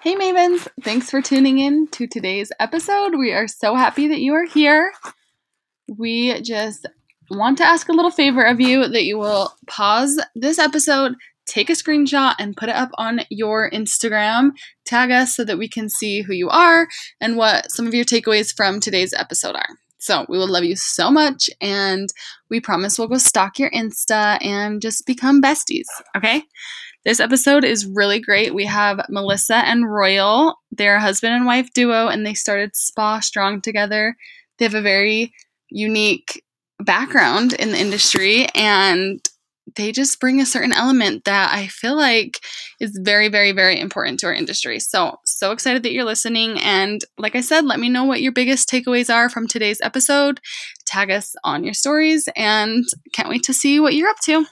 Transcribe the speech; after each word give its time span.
Hey 0.00 0.14
Mavens, 0.14 0.68
thanks 0.84 1.10
for 1.10 1.20
tuning 1.20 1.58
in 1.58 1.88
to 1.88 2.06
today's 2.06 2.52
episode. 2.60 3.16
We 3.18 3.32
are 3.32 3.48
so 3.48 3.74
happy 3.74 4.06
that 4.06 4.20
you 4.20 4.32
are 4.34 4.44
here. 4.44 4.92
We 5.88 6.40
just 6.40 6.86
want 7.32 7.58
to 7.58 7.64
ask 7.64 7.88
a 7.88 7.92
little 7.92 8.12
favor 8.12 8.44
of 8.44 8.60
you 8.60 8.86
that 8.86 9.02
you 9.02 9.18
will 9.18 9.52
pause 9.66 10.20
this 10.36 10.60
episode, 10.60 11.14
take 11.46 11.68
a 11.68 11.72
screenshot, 11.72 12.36
and 12.38 12.56
put 12.56 12.68
it 12.68 12.76
up 12.76 12.90
on 12.96 13.22
your 13.28 13.68
Instagram. 13.72 14.50
Tag 14.84 15.10
us 15.10 15.34
so 15.34 15.44
that 15.44 15.58
we 15.58 15.68
can 15.68 15.88
see 15.88 16.22
who 16.22 16.32
you 16.32 16.48
are 16.48 16.86
and 17.20 17.36
what 17.36 17.72
some 17.72 17.88
of 17.88 17.92
your 17.92 18.04
takeaways 18.04 18.54
from 18.54 18.78
today's 18.78 19.12
episode 19.12 19.56
are. 19.56 19.68
So 19.98 20.26
we 20.28 20.38
will 20.38 20.48
love 20.48 20.62
you 20.62 20.76
so 20.76 21.10
much, 21.10 21.50
and 21.60 22.08
we 22.48 22.60
promise 22.60 23.00
we'll 23.00 23.08
go 23.08 23.18
stalk 23.18 23.58
your 23.58 23.70
Insta 23.70 24.38
and 24.44 24.80
just 24.80 25.06
become 25.06 25.42
besties, 25.42 25.86
okay? 26.16 26.44
This 27.04 27.20
episode 27.20 27.64
is 27.64 27.86
really 27.86 28.20
great. 28.20 28.54
We 28.54 28.66
have 28.66 29.06
Melissa 29.08 29.56
and 29.56 29.90
Royal. 29.90 30.56
They're 30.70 30.96
a 30.96 31.00
husband 31.00 31.34
and 31.34 31.46
wife 31.46 31.68
duo, 31.72 32.08
and 32.08 32.26
they 32.26 32.34
started 32.34 32.74
Spa 32.74 33.20
Strong 33.20 33.62
together. 33.62 34.16
They 34.58 34.64
have 34.64 34.74
a 34.74 34.82
very 34.82 35.32
unique 35.70 36.42
background 36.80 37.52
in 37.54 37.70
the 37.70 37.78
industry, 37.78 38.46
and 38.54 39.20
they 39.76 39.92
just 39.92 40.18
bring 40.18 40.40
a 40.40 40.46
certain 40.46 40.72
element 40.72 41.24
that 41.24 41.52
I 41.54 41.68
feel 41.68 41.96
like 41.96 42.40
is 42.80 42.98
very, 43.02 43.28
very, 43.28 43.52
very 43.52 43.78
important 43.78 44.18
to 44.20 44.26
our 44.26 44.34
industry. 44.34 44.80
So, 44.80 45.16
so 45.24 45.52
excited 45.52 45.82
that 45.84 45.92
you're 45.92 46.04
listening. 46.04 46.58
And 46.60 47.02
like 47.16 47.36
I 47.36 47.42
said, 47.42 47.64
let 47.64 47.78
me 47.78 47.88
know 47.88 48.04
what 48.04 48.22
your 48.22 48.32
biggest 48.32 48.68
takeaways 48.68 49.12
are 49.14 49.28
from 49.28 49.46
today's 49.46 49.80
episode. 49.82 50.40
Tag 50.84 51.10
us 51.10 51.34
on 51.44 51.64
your 51.64 51.74
stories, 51.74 52.28
and 52.34 52.84
can't 53.12 53.28
wait 53.28 53.44
to 53.44 53.54
see 53.54 53.78
what 53.78 53.94
you're 53.94 54.08
up 54.08 54.20
to. 54.24 54.46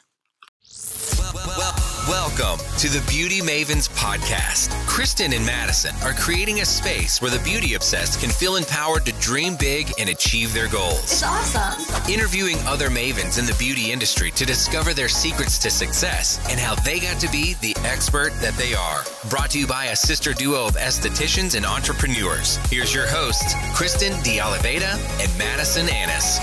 Welcome 2.09 2.65
to 2.79 2.89
the 2.89 3.05
Beauty 3.09 3.41
Mavens 3.41 3.89
podcast. 3.89 4.71
Kristen 4.87 5.33
and 5.33 5.45
Madison 5.45 5.93
are 6.05 6.13
creating 6.13 6.61
a 6.61 6.65
space 6.65 7.21
where 7.21 7.31
the 7.31 7.41
beauty 7.41 7.75
obsessed 7.75 8.21
can 8.21 8.31
feel 8.31 8.55
empowered 8.55 9.05
to 9.07 9.13
dream 9.15 9.57
big 9.57 9.93
and 9.99 10.09
achieve 10.09 10.55
their 10.55 10.69
goals. 10.69 11.03
It's 11.03 11.25
awesome. 11.25 12.13
Interviewing 12.13 12.59
other 12.67 12.89
mavens 12.89 13.39
in 13.39 13.47
the 13.47 13.57
beauty 13.59 13.91
industry 13.91 14.31
to 14.33 14.47
discover 14.47 14.95
their 14.95 15.09
secrets 15.09 15.59
to 15.59 15.71
success 15.71 16.39
and 16.51 16.61
how 16.61 16.77
they 16.77 17.01
got 17.01 17.19
to 17.21 17.33
be 17.33 17.55
the 17.55 17.77
expert 17.85 18.33
that 18.41 18.55
they 18.55 18.75
are. 18.75 19.03
Brought 19.29 19.51
to 19.51 19.59
you 19.59 19.67
by 19.67 19.87
a 19.87 19.97
sister 19.97 20.33
duo 20.35 20.67
of 20.67 20.77
estheticians 20.77 21.57
and 21.57 21.67
entrepreneurs. 21.67 22.59
Here's 22.71 22.95
your 22.95 23.09
hosts, 23.09 23.55
Kristen 23.75 24.23
De 24.23 24.41
Oliveira 24.41 24.95
and 25.21 25.37
Madison 25.39 25.89
Annis. 25.89 26.39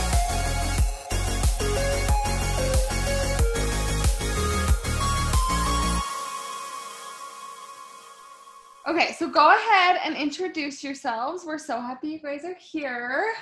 Okay, 9.03 9.11
so 9.11 9.27
go 9.27 9.53
ahead 9.53 9.99
and 10.05 10.15
introduce 10.15 10.81
yourselves. 10.81 11.43
We're 11.45 11.57
so 11.57 11.81
happy 11.81 12.07
you 12.07 12.19
guys 12.19 12.45
are 12.45 12.55
here. 12.55 13.33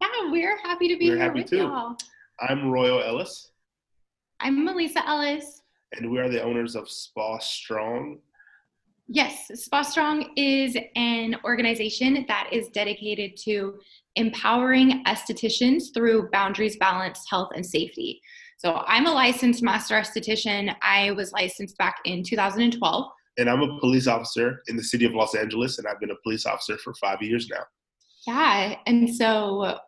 Yeah, 0.00 0.30
we're 0.30 0.56
happy 0.62 0.88
to 0.88 0.96
be 0.96 1.10
We're 1.10 1.16
here 1.16 1.24
happy 1.26 1.40
with 1.42 1.50
too. 1.50 1.56
y'all. 1.58 1.94
I'm 2.40 2.70
Royal 2.70 3.02
Ellis, 3.02 3.50
I'm 4.40 4.64
Melissa 4.64 5.06
Ellis. 5.06 5.60
and 5.92 6.10
we 6.10 6.18
are 6.18 6.30
the 6.30 6.42
owners 6.42 6.74
of 6.74 6.88
Spa 6.88 7.36
Strong. 7.38 8.20
Yes, 9.08 9.50
Spa 9.62 9.82
Strong 9.82 10.30
is 10.36 10.74
an 10.96 11.36
organization 11.44 12.24
that 12.26 12.48
is 12.50 12.68
dedicated 12.68 13.36
to 13.44 13.78
empowering 14.16 15.04
estheticians 15.04 15.92
through 15.92 16.30
boundaries, 16.32 16.78
balance, 16.78 17.26
health, 17.28 17.50
and 17.54 17.66
safety. 17.66 18.22
So 18.56 18.82
I'm 18.86 19.04
a 19.06 19.12
licensed 19.12 19.62
master 19.62 19.96
esthetician. 19.96 20.74
I 20.80 21.10
was 21.10 21.30
licensed 21.32 21.76
back 21.76 21.96
in 22.06 22.22
2012. 22.22 23.12
And 23.38 23.48
I'm 23.48 23.62
a 23.62 23.78
police 23.78 24.06
officer 24.06 24.62
in 24.66 24.76
the 24.76 24.82
city 24.82 25.04
of 25.04 25.14
Los 25.14 25.34
Angeles, 25.34 25.78
and 25.78 25.86
I've 25.86 26.00
been 26.00 26.10
a 26.10 26.16
police 26.22 26.44
officer 26.44 26.76
for 26.78 26.92
five 26.94 27.22
years 27.22 27.48
now. 27.48 27.62
Yeah, 28.26 28.76
and 28.86 29.14
so 29.14 29.78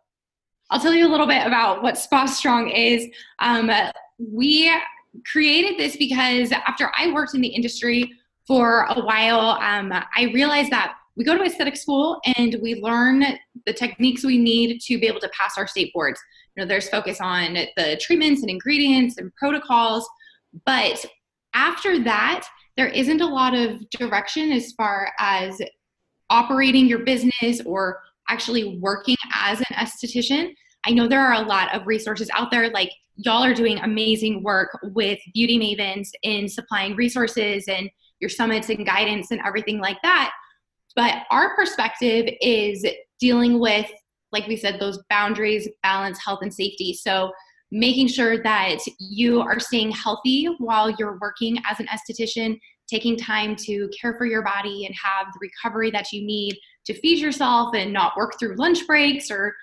I'll 0.69 0.79
tell 0.79 0.93
you 0.93 1.05
a 1.05 1.11
little 1.11 1.27
bit 1.27 1.45
about 1.45 1.83
what 1.83 1.97
Spa 1.97 2.25
Strong 2.25 2.69
is. 2.69 3.07
Um, 3.39 3.69
we 4.17 4.73
created 5.25 5.77
this 5.77 5.97
because 5.97 6.51
after 6.53 6.91
I 6.97 7.11
worked 7.11 7.35
in 7.35 7.41
the 7.41 7.49
industry 7.49 8.09
for 8.47 8.85
a 8.89 9.01
while, 9.03 9.59
um, 9.61 9.91
I 9.91 10.31
realized 10.33 10.71
that 10.71 10.95
we 11.17 11.25
go 11.25 11.37
to 11.37 11.43
aesthetic 11.43 11.75
school 11.75 12.19
and 12.37 12.55
we 12.61 12.75
learn 12.75 13.23
the 13.65 13.73
techniques 13.73 14.23
we 14.23 14.37
need 14.37 14.79
to 14.81 14.97
be 14.97 15.07
able 15.07 15.19
to 15.19 15.29
pass 15.37 15.57
our 15.57 15.67
state 15.67 15.93
boards. 15.93 16.19
You 16.55 16.63
know, 16.63 16.67
there's 16.67 16.87
focus 16.87 17.19
on 17.19 17.53
the 17.75 17.99
treatments 18.01 18.41
and 18.41 18.49
ingredients 18.49 19.17
and 19.17 19.35
protocols, 19.35 20.09
but 20.65 21.05
after 21.53 22.01
that, 22.03 22.47
there 22.81 22.89
isn't 22.89 23.21
a 23.21 23.27
lot 23.27 23.53
of 23.53 23.87
direction 23.91 24.51
as 24.51 24.71
far 24.71 25.11
as 25.19 25.61
operating 26.31 26.87
your 26.87 27.05
business 27.05 27.61
or 27.63 27.99
actually 28.27 28.79
working 28.79 29.15
as 29.35 29.59
an 29.59 29.75
esthetician. 29.75 30.51
I 30.83 30.89
know 30.89 31.07
there 31.07 31.21
are 31.21 31.43
a 31.43 31.45
lot 31.45 31.75
of 31.75 31.85
resources 31.85 32.27
out 32.33 32.49
there, 32.49 32.71
like 32.71 32.91
y'all 33.17 33.43
are 33.43 33.53
doing 33.53 33.77
amazing 33.77 34.41
work 34.41 34.75
with 34.81 35.19
Beauty 35.35 35.59
Mavens 35.59 36.07
in 36.23 36.49
supplying 36.49 36.95
resources 36.95 37.65
and 37.67 37.87
your 38.19 38.31
summits 38.31 38.69
and 38.69 38.83
guidance 38.83 39.29
and 39.29 39.41
everything 39.45 39.77
like 39.77 39.97
that. 40.01 40.31
But 40.95 41.19
our 41.29 41.55
perspective 41.55 42.33
is 42.41 42.83
dealing 43.19 43.59
with, 43.59 43.85
like 44.31 44.47
we 44.47 44.55
said, 44.55 44.79
those 44.79 44.97
boundaries, 45.07 45.69
balance, 45.83 46.17
health, 46.17 46.39
and 46.41 46.51
safety. 46.51 46.95
So 46.99 47.31
making 47.71 48.07
sure 48.07 48.41
that 48.43 48.79
you 48.99 49.41
are 49.41 49.59
staying 49.59 49.91
healthy 49.91 50.47
while 50.59 50.89
you're 50.91 51.17
working 51.21 51.57
as 51.69 51.79
an 51.79 51.87
esthetician, 51.87 52.59
taking 52.89 53.15
time 53.15 53.55
to 53.55 53.89
care 53.99 54.15
for 54.17 54.25
your 54.25 54.43
body 54.43 54.85
and 54.85 54.93
have 55.01 55.27
the 55.33 55.39
recovery 55.39 55.89
that 55.89 56.11
you 56.11 56.25
need 56.25 56.57
to 56.85 56.93
feed 56.99 57.19
yourself 57.19 57.73
and 57.73 57.93
not 57.93 58.15
work 58.17 58.37
through 58.37 58.55
lunch 58.55 58.85
breaks 58.85 59.31
or 59.31 59.55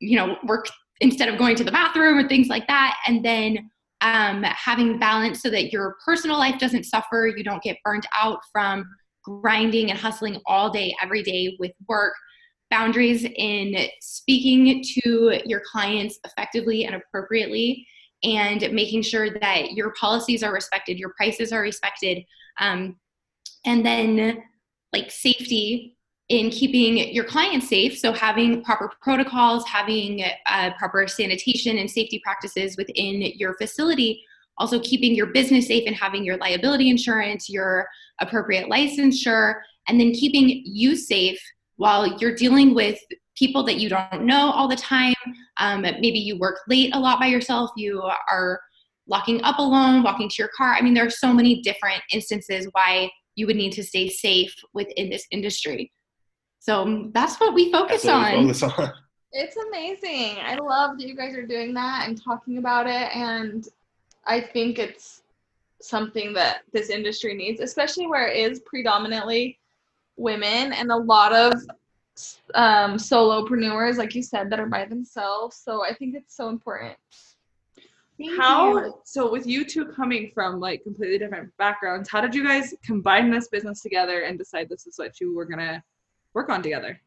you 0.00 0.16
know 0.16 0.36
work 0.44 0.66
instead 1.00 1.28
of 1.28 1.38
going 1.38 1.56
to 1.56 1.64
the 1.64 1.72
bathroom 1.72 2.18
or 2.18 2.28
things 2.28 2.48
like 2.48 2.66
that. 2.66 2.96
And 3.06 3.24
then 3.24 3.70
um, 4.00 4.42
having 4.42 4.98
balance 4.98 5.42
so 5.42 5.50
that 5.50 5.72
your 5.72 5.96
personal 6.04 6.38
life 6.38 6.58
doesn't 6.58 6.84
suffer 6.84 7.32
you 7.34 7.44
don't 7.44 7.62
get 7.62 7.78
burnt 7.84 8.06
out 8.18 8.38
from 8.52 8.84
grinding 9.24 9.90
and 9.90 9.98
hustling 9.98 10.40
all 10.46 10.70
day 10.70 10.94
every 11.02 11.22
day 11.22 11.56
with 11.58 11.72
work 11.88 12.14
boundaries 12.74 13.24
in 13.36 13.76
speaking 14.00 14.82
to 14.82 15.40
your 15.44 15.62
clients 15.70 16.18
effectively 16.24 16.84
and 16.84 16.94
appropriately 16.96 17.86
and 18.22 18.60
making 18.72 19.02
sure 19.02 19.38
that 19.38 19.72
your 19.72 19.92
policies 20.00 20.42
are 20.42 20.52
respected 20.52 20.98
your 20.98 21.12
prices 21.16 21.52
are 21.52 21.60
respected 21.60 22.24
um, 22.60 22.96
and 23.64 23.84
then 23.84 24.42
like 24.92 25.10
safety 25.10 25.94
in 26.28 26.50
keeping 26.50 27.12
your 27.12 27.24
clients 27.24 27.68
safe. 27.68 27.98
So 27.98 28.12
having 28.12 28.62
proper 28.64 28.90
protocols 29.02 29.66
having 29.66 30.24
uh, 30.46 30.70
proper 30.78 31.06
sanitation 31.06 31.78
and 31.78 31.90
safety 31.90 32.20
practices 32.24 32.76
within 32.76 33.22
your 33.36 33.54
facility. 33.54 34.22
Also 34.56 34.80
keeping 34.80 35.14
your 35.14 35.26
business 35.26 35.66
safe 35.66 35.84
and 35.86 35.96
having 35.96 36.24
your 36.24 36.36
liability 36.38 36.88
insurance 36.88 37.50
your 37.50 37.86
appropriate 38.20 38.70
licensure 38.70 39.56
and 39.88 40.00
then 40.00 40.12
keeping 40.12 40.62
you 40.64 40.96
safe 40.96 41.40
while 41.84 42.06
you're 42.18 42.34
dealing 42.34 42.74
with 42.74 42.98
people 43.36 43.62
that 43.62 43.76
you 43.76 43.90
don't 43.90 44.22
know 44.22 44.50
all 44.50 44.66
the 44.66 44.76
time 44.76 45.12
um, 45.58 45.82
maybe 45.82 46.18
you 46.18 46.38
work 46.38 46.60
late 46.66 46.94
a 46.94 46.98
lot 46.98 47.20
by 47.20 47.26
yourself 47.26 47.70
you 47.76 48.00
are 48.32 48.58
locking 49.06 49.42
up 49.44 49.58
alone 49.58 50.02
walking 50.02 50.28
to 50.28 50.36
your 50.38 50.50
car 50.56 50.74
i 50.74 50.80
mean 50.80 50.94
there 50.94 51.06
are 51.06 51.10
so 51.10 51.30
many 51.32 51.60
different 51.60 52.00
instances 52.10 52.66
why 52.72 53.10
you 53.36 53.46
would 53.46 53.56
need 53.56 53.72
to 53.72 53.84
stay 53.84 54.08
safe 54.08 54.54
within 54.72 55.10
this 55.10 55.26
industry 55.30 55.92
so 56.58 57.10
that's 57.12 57.38
what 57.38 57.52
we 57.52 57.70
focus 57.70 58.04
That's 58.04 58.06
what 58.06 58.34
on 58.34 58.46
we 58.46 58.52
focus 58.54 58.78
on. 58.78 58.92
It's 59.36 59.56
amazing. 59.56 60.38
I 60.44 60.54
love 60.54 60.96
that 60.96 61.08
you 61.08 61.16
guys 61.16 61.34
are 61.34 61.44
doing 61.44 61.74
that 61.74 62.06
and 62.06 62.22
talking 62.22 62.58
about 62.58 62.86
it. 62.86 63.14
And 63.16 63.66
I 64.28 64.40
think 64.40 64.78
it's 64.78 65.22
something 65.82 66.32
that 66.34 66.60
this 66.72 66.88
industry 66.88 67.34
needs, 67.34 67.60
especially 67.60 68.06
where 68.06 68.28
it 68.28 68.36
is 68.36 68.60
predominantly 68.60 69.58
women 70.16 70.72
and 70.72 70.90
a 70.90 70.96
lot 70.96 71.32
of 71.32 71.54
um, 72.54 72.94
solopreneurs, 72.94 73.96
like 73.96 74.14
you 74.14 74.22
said, 74.22 74.50
that 74.50 74.60
are 74.60 74.66
by 74.66 74.84
themselves. 74.84 75.56
So 75.56 75.84
I 75.84 75.94
think 75.94 76.14
it's 76.14 76.36
so 76.36 76.48
important. 76.48 76.96
Thank 78.18 78.40
how 78.40 78.76
you. 78.76 78.94
so 79.04 79.30
with 79.30 79.44
you 79.44 79.64
two 79.64 79.86
coming 79.86 80.30
from 80.32 80.60
like 80.60 80.84
completely 80.84 81.18
different 81.18 81.50
backgrounds 81.56 82.08
how 82.08 82.20
did 82.20 82.32
you 82.32 82.44
guys 82.44 82.72
combine 82.84 83.28
this 83.28 83.48
business 83.48 83.82
together 83.82 84.20
and 84.20 84.38
decide 84.38 84.68
this 84.68 84.86
is 84.86 84.98
what 84.98 85.20
you 85.20 85.34
were 85.34 85.44
gonna 85.44 85.82
work 86.32 86.48
on 86.48 86.62
together 86.62 87.00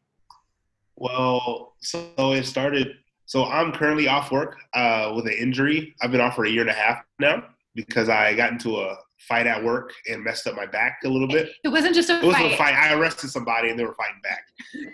Well, 0.96 1.74
so 1.80 2.10
it 2.32 2.44
started. 2.44 2.88
So 3.24 3.44
I'm 3.44 3.72
currently 3.72 4.08
off 4.08 4.32
work 4.32 4.56
uh, 4.74 5.12
with 5.14 5.26
an 5.26 5.32
injury. 5.32 5.94
I've 6.02 6.10
been 6.10 6.20
off 6.20 6.34
for 6.34 6.44
a 6.44 6.50
year 6.50 6.62
and 6.62 6.70
a 6.70 6.74
half 6.74 7.04
now 7.18 7.44
because 7.74 8.08
I 8.08 8.34
got 8.34 8.52
into 8.52 8.80
a 8.80 8.96
fight 9.18 9.46
at 9.46 9.62
work 9.62 9.92
and 10.08 10.22
messed 10.22 10.46
up 10.46 10.54
my 10.54 10.66
back 10.66 10.98
a 11.04 11.08
little 11.08 11.28
bit. 11.28 11.50
it 11.64 11.68
wasn't 11.68 11.94
just 11.94 12.08
a 12.10 12.18
It 12.18 12.32
fight 12.32 12.52
a 12.52 12.56
fight. 12.56 12.74
I 12.74 12.94
arrested 12.94 13.30
somebody 13.30 13.70
and 13.70 13.78
they 13.78 13.84
were 13.84 13.94
fighting 13.94 14.20
back. 14.22 14.44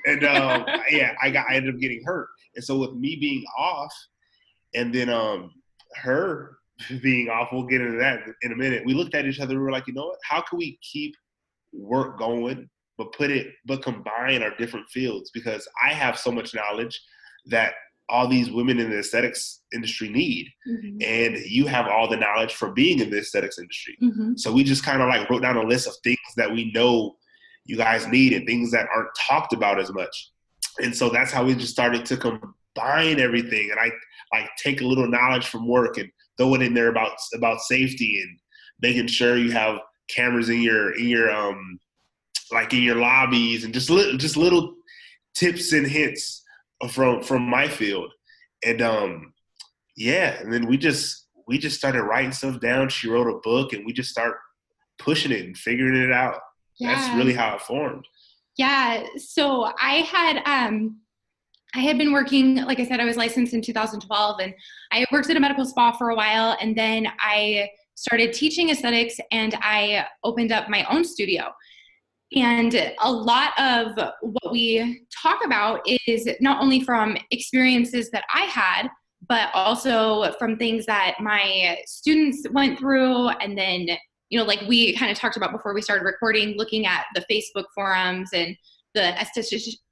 And 0.07 0.25
um, 0.25 0.81
yeah, 0.91 1.15
I 1.23 1.31
got 1.31 1.47
I 1.49 1.57
ended 1.57 1.75
up 1.75 1.81
getting 1.81 2.03
hurt. 2.05 2.29
And 2.57 2.65
so 2.65 2.79
with 2.79 2.93
me 2.93 3.17
being 3.17 3.45
off, 3.57 3.93
and 4.75 4.95
then 4.95 5.09
um, 5.09 5.53
her 5.97 6.59
being 7.03 7.29
off, 7.29 7.49
we'll 7.53 7.67
get 7.67 7.81
into 7.81 7.99
that 7.99 8.21
in 8.43 8.53
a 8.53 8.57
minute. 8.57 8.83
We 8.85 8.95
looked 8.95 9.15
at 9.15 9.27
each 9.27 9.41
other. 9.41 9.55
We 9.55 9.63
were 9.63 9.73
like, 9.73 9.87
you 9.87 9.95
know 9.95 10.07
what? 10.07 10.19
How 10.29 10.41
can 10.41 10.59
we 10.59 10.79
keep 10.83 11.15
work 11.73 12.19
going, 12.19 12.69
but 12.97 13.13
put 13.13 13.31
it, 13.31 13.49
but 13.67 13.83
combine 13.83 14.43
our 14.43 14.57
different 14.57 14.89
fields 14.89 15.31
because 15.33 15.69
I 15.85 15.93
have 15.93 16.19
so 16.19 16.31
much 16.31 16.55
knowledge 16.55 17.01
that 17.47 17.75
all 18.09 18.29
these 18.29 18.51
women 18.51 18.79
in 18.79 18.91
the 18.91 18.99
aesthetics 18.99 19.63
industry 19.73 20.09
need. 20.09 20.49
Mm-hmm. 20.69 20.99
And 21.03 21.39
you 21.47 21.67
have 21.67 21.87
all 21.87 22.09
the 22.09 22.17
knowledge 22.17 22.55
for 22.55 22.71
being 22.71 23.01
in 23.01 23.11
the 23.11 23.19
aesthetics 23.19 23.59
industry. 23.59 23.97
Mm-hmm. 24.03 24.37
So 24.37 24.53
we 24.53 24.63
just 24.65 24.85
kind 24.85 25.01
of 25.01 25.09
like 25.09 25.29
wrote 25.31 25.43
down 25.43 25.57
a 25.57 25.63
list 25.63 25.87
of 25.87 25.95
things 26.05 26.19
that 26.37 26.53
we 26.53 26.71
know 26.73 27.17
you 27.65 27.77
guys 27.77 28.07
need 28.07 28.35
and 28.35 28.47
things 28.47 28.71
that 28.73 28.87
aren't 28.95 29.09
talked 29.19 29.53
about 29.53 29.81
as 29.81 29.93
much. 29.93 30.31
And 30.83 30.95
so 30.95 31.09
that's 31.09 31.33
how 31.33 31.45
we 31.45 31.55
just 31.55 31.73
started 31.73 32.05
to 32.07 32.17
combine 32.17 33.21
everything. 33.21 33.71
And 33.71 33.81
I 33.81 33.91
like 34.37 34.51
take 34.63 34.81
a 34.81 34.87
little 34.87 35.09
knowledge 35.09 35.47
from 35.47 35.67
work 35.67 35.97
and 35.97 36.11
throw 36.37 36.55
it 36.55 36.63
in 36.63 36.75
there 36.75 36.89
about 36.89 37.13
about 37.35 37.61
safety 37.61 38.21
and 38.21 38.39
making 38.83 39.07
sure 39.07 39.37
you 39.37 39.53
have 39.53 39.79
cameras 40.09 40.51
in 40.51 40.61
your 40.61 40.97
in 40.99 41.07
your 41.07 41.31
um 41.31 41.79
like 42.53 42.73
in 42.75 42.83
your 42.83 42.97
lobbies 42.97 43.65
and 43.65 43.73
just 43.73 43.89
little 43.89 44.19
just 44.19 44.37
little 44.37 44.75
tips 45.35 45.73
and 45.73 45.87
hints 45.87 46.43
from 46.89 47.23
from 47.23 47.43
my 47.43 47.69
field 47.69 48.13
and 48.65 48.83
um 48.83 49.33
yeah 49.97 50.41
and 50.41 50.53
then 50.53 50.67
we 50.67 50.77
just 50.77 51.29
we 51.47 51.59
just 51.59 51.77
started 51.77 52.03
writing 52.03 52.33
stuff 52.33 52.61
down 52.61 52.89
she 52.89 53.09
wrote 53.09 53.29
a 53.29 53.41
book 53.41 53.73
and 53.73 53.85
we 53.85 53.93
just 53.93 54.11
start 54.11 54.37
pushing 54.99 55.33
it 55.33 55.45
and 55.45 55.57
figuring 55.57 56.01
it 56.01 56.13
out 56.13 56.39
yeah. 56.79 56.95
that's 56.95 57.17
really 57.17 57.35
how 57.35 57.55
it 57.55 57.61
formed 57.61 58.07
yeah 58.57 59.05
so 59.17 59.73
i 59.81 59.97
had 59.97 60.43
um 60.47 60.97
I 61.77 61.81
had 61.81 61.99
been 61.99 62.13
working, 62.13 62.57
like 62.57 62.79
I 62.79 62.87
said, 62.87 63.01
I 63.01 63.05
was 63.05 63.17
licensed 63.17 63.53
in 63.53 63.61
2012 63.61 64.41
and 64.41 64.55
I 64.93 65.05
worked 65.11 65.29
at 65.29 65.37
a 65.37 65.41
medical 65.41 65.65
spa 65.65 65.91
for 65.91 66.11
a 66.11 66.15
while. 66.15 66.57
And 66.61 66.77
then 66.77 67.09
I 67.19 67.69
started 67.97 68.33
teaching 68.33 68.71
aesthetics 68.71 69.17
and 69.33 69.57
I 69.61 70.07
opened 70.23 70.53
up 70.53 70.69
my 70.69 70.85
own 70.85 71.05
studio. 71.05 71.53
And 72.35 72.93
a 73.01 73.13
lot 73.13 73.53
of 73.59 73.97
what 74.21 74.53
we 74.53 75.07
talk 75.23 75.45
about 75.45 75.81
is 76.07 76.29
not 76.41 76.61
only 76.61 76.81
from 76.81 77.17
experiences 77.31 78.11
that 78.11 78.25
I 78.35 78.43
had, 78.43 78.89
but 79.29 79.51
also 79.55 80.33
from 80.39 80.57
things 80.57 80.85
that 80.87 81.15
my 81.21 81.79
students 81.87 82.47
went 82.51 82.79
through. 82.79 83.29
And 83.29 83.57
then, 83.57 83.87
you 84.31 84.39
know, 84.39 84.45
like 84.45 84.63
we 84.69 84.97
kind 84.97 85.13
of 85.13 85.19
talked 85.19 85.37
about 85.37 85.53
before 85.53 85.75
we 85.75 85.83
started 85.83 86.05
recording, 86.05 86.57
looking 86.57 86.87
at 86.87 87.05
the 87.15 87.25
Facebook 87.31 87.65
forums 87.75 88.31
and 88.35 88.57
the 88.95 89.15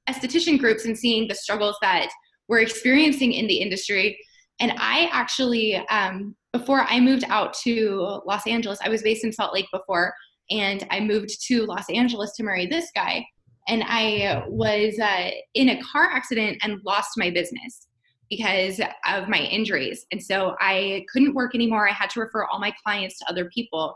esthetician, 0.07 0.59
groups 0.59 0.85
and 0.85 0.97
seeing 0.97 1.27
the 1.27 1.35
struggles 1.35 1.77
that 1.81 2.09
we're 2.47 2.61
experiencing 2.61 3.33
in 3.33 3.47
the 3.47 3.55
industry. 3.55 4.17
And 4.59 4.73
I 4.77 5.09
actually, 5.11 5.75
um, 5.89 6.35
before 6.51 6.81
I 6.81 6.99
moved 6.99 7.23
out 7.29 7.53
to 7.63 8.21
Los 8.25 8.45
Angeles, 8.45 8.79
I 8.83 8.89
was 8.89 9.01
based 9.01 9.23
in 9.23 9.31
Salt 9.31 9.53
Lake 9.53 9.67
before, 9.71 10.13
and 10.53 10.85
I 10.91 10.99
moved 10.99 11.45
to 11.47 11.65
Los 11.65 11.89
Angeles 11.89 12.33
to 12.35 12.43
marry 12.43 12.67
this 12.67 12.89
guy. 12.95 13.25
And 13.67 13.83
I 13.87 14.43
was 14.47 14.99
uh, 14.99 15.31
in 15.55 15.69
a 15.69 15.81
car 15.81 16.09
accident 16.11 16.57
and 16.61 16.79
lost 16.85 17.11
my 17.17 17.31
business 17.31 17.87
because 18.29 18.79
of 19.07 19.27
my 19.29 19.39
injuries. 19.39 20.05
And 20.11 20.21
so 20.21 20.55
I 20.59 21.05
couldn't 21.11 21.33
work 21.33 21.55
anymore. 21.55 21.87
I 21.87 21.93
had 21.93 22.09
to 22.11 22.19
refer 22.19 22.45
all 22.45 22.59
my 22.59 22.73
clients 22.85 23.17
to 23.19 23.29
other 23.29 23.49
people. 23.53 23.95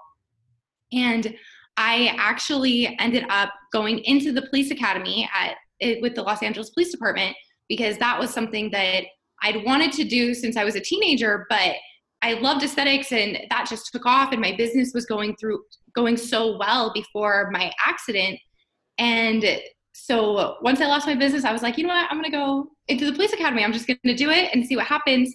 And 0.92 1.36
I 1.75 2.15
actually 2.18 2.95
ended 3.00 3.25
up 3.30 3.53
going 3.71 4.00
into 4.00 4.31
the 4.31 4.44
police 4.44 4.71
academy 4.71 5.30
at 5.33 5.56
with 6.01 6.15
the 6.15 6.24
Los 6.24 6.42
Angeles 6.42 6.71
Police 6.71 6.92
Department 6.92 7.36
because 7.69 7.98
that 8.00 8.19
was 8.19 8.31
something 8.31 8.71
that 8.71 9.03
I'd 9.44 9.63
wanted 9.63 9.92
to 9.94 10.03
do 10.03 10.33
since 10.33 10.57
I 10.57 10.63
was 10.63 10.75
a 10.75 10.80
teenager, 10.80 11.45
but 11.50 11.75
I 12.24 12.33
loved 12.33 12.63
aesthetics 12.63 13.12
and 13.12 13.38
that 13.51 13.68
just 13.69 13.92
took 13.92 14.06
off 14.06 14.31
and 14.31 14.42
my 14.42 14.56
business 14.56 14.92
was 14.95 15.06
going 15.06 15.36
through 15.36 15.62
going 15.97 16.15
so 16.15 16.55
well 16.57 16.94
before 16.94 17.49
my 17.51 17.71
accident. 17.83 18.39
And 18.99 19.44
so 19.94 20.57
once 20.61 20.79
I 20.79 20.85
lost 20.85 21.07
my 21.07 21.15
business, 21.15 21.44
I 21.44 21.51
was 21.51 21.63
like, 21.63 21.77
you 21.77 21.83
know 21.83 21.89
what, 21.89 22.07
I'm 22.09 22.17
gonna 22.17 22.29
go 22.29 22.69
into 22.88 23.05
the 23.05 23.13
police 23.13 23.33
academy. 23.33 23.63
I'm 23.63 23.73
just 23.73 23.88
gonna 23.88 24.15
do 24.15 24.29
it 24.29 24.51
and 24.53 24.65
see 24.65 24.75
what 24.75 24.85
happens. 24.85 25.33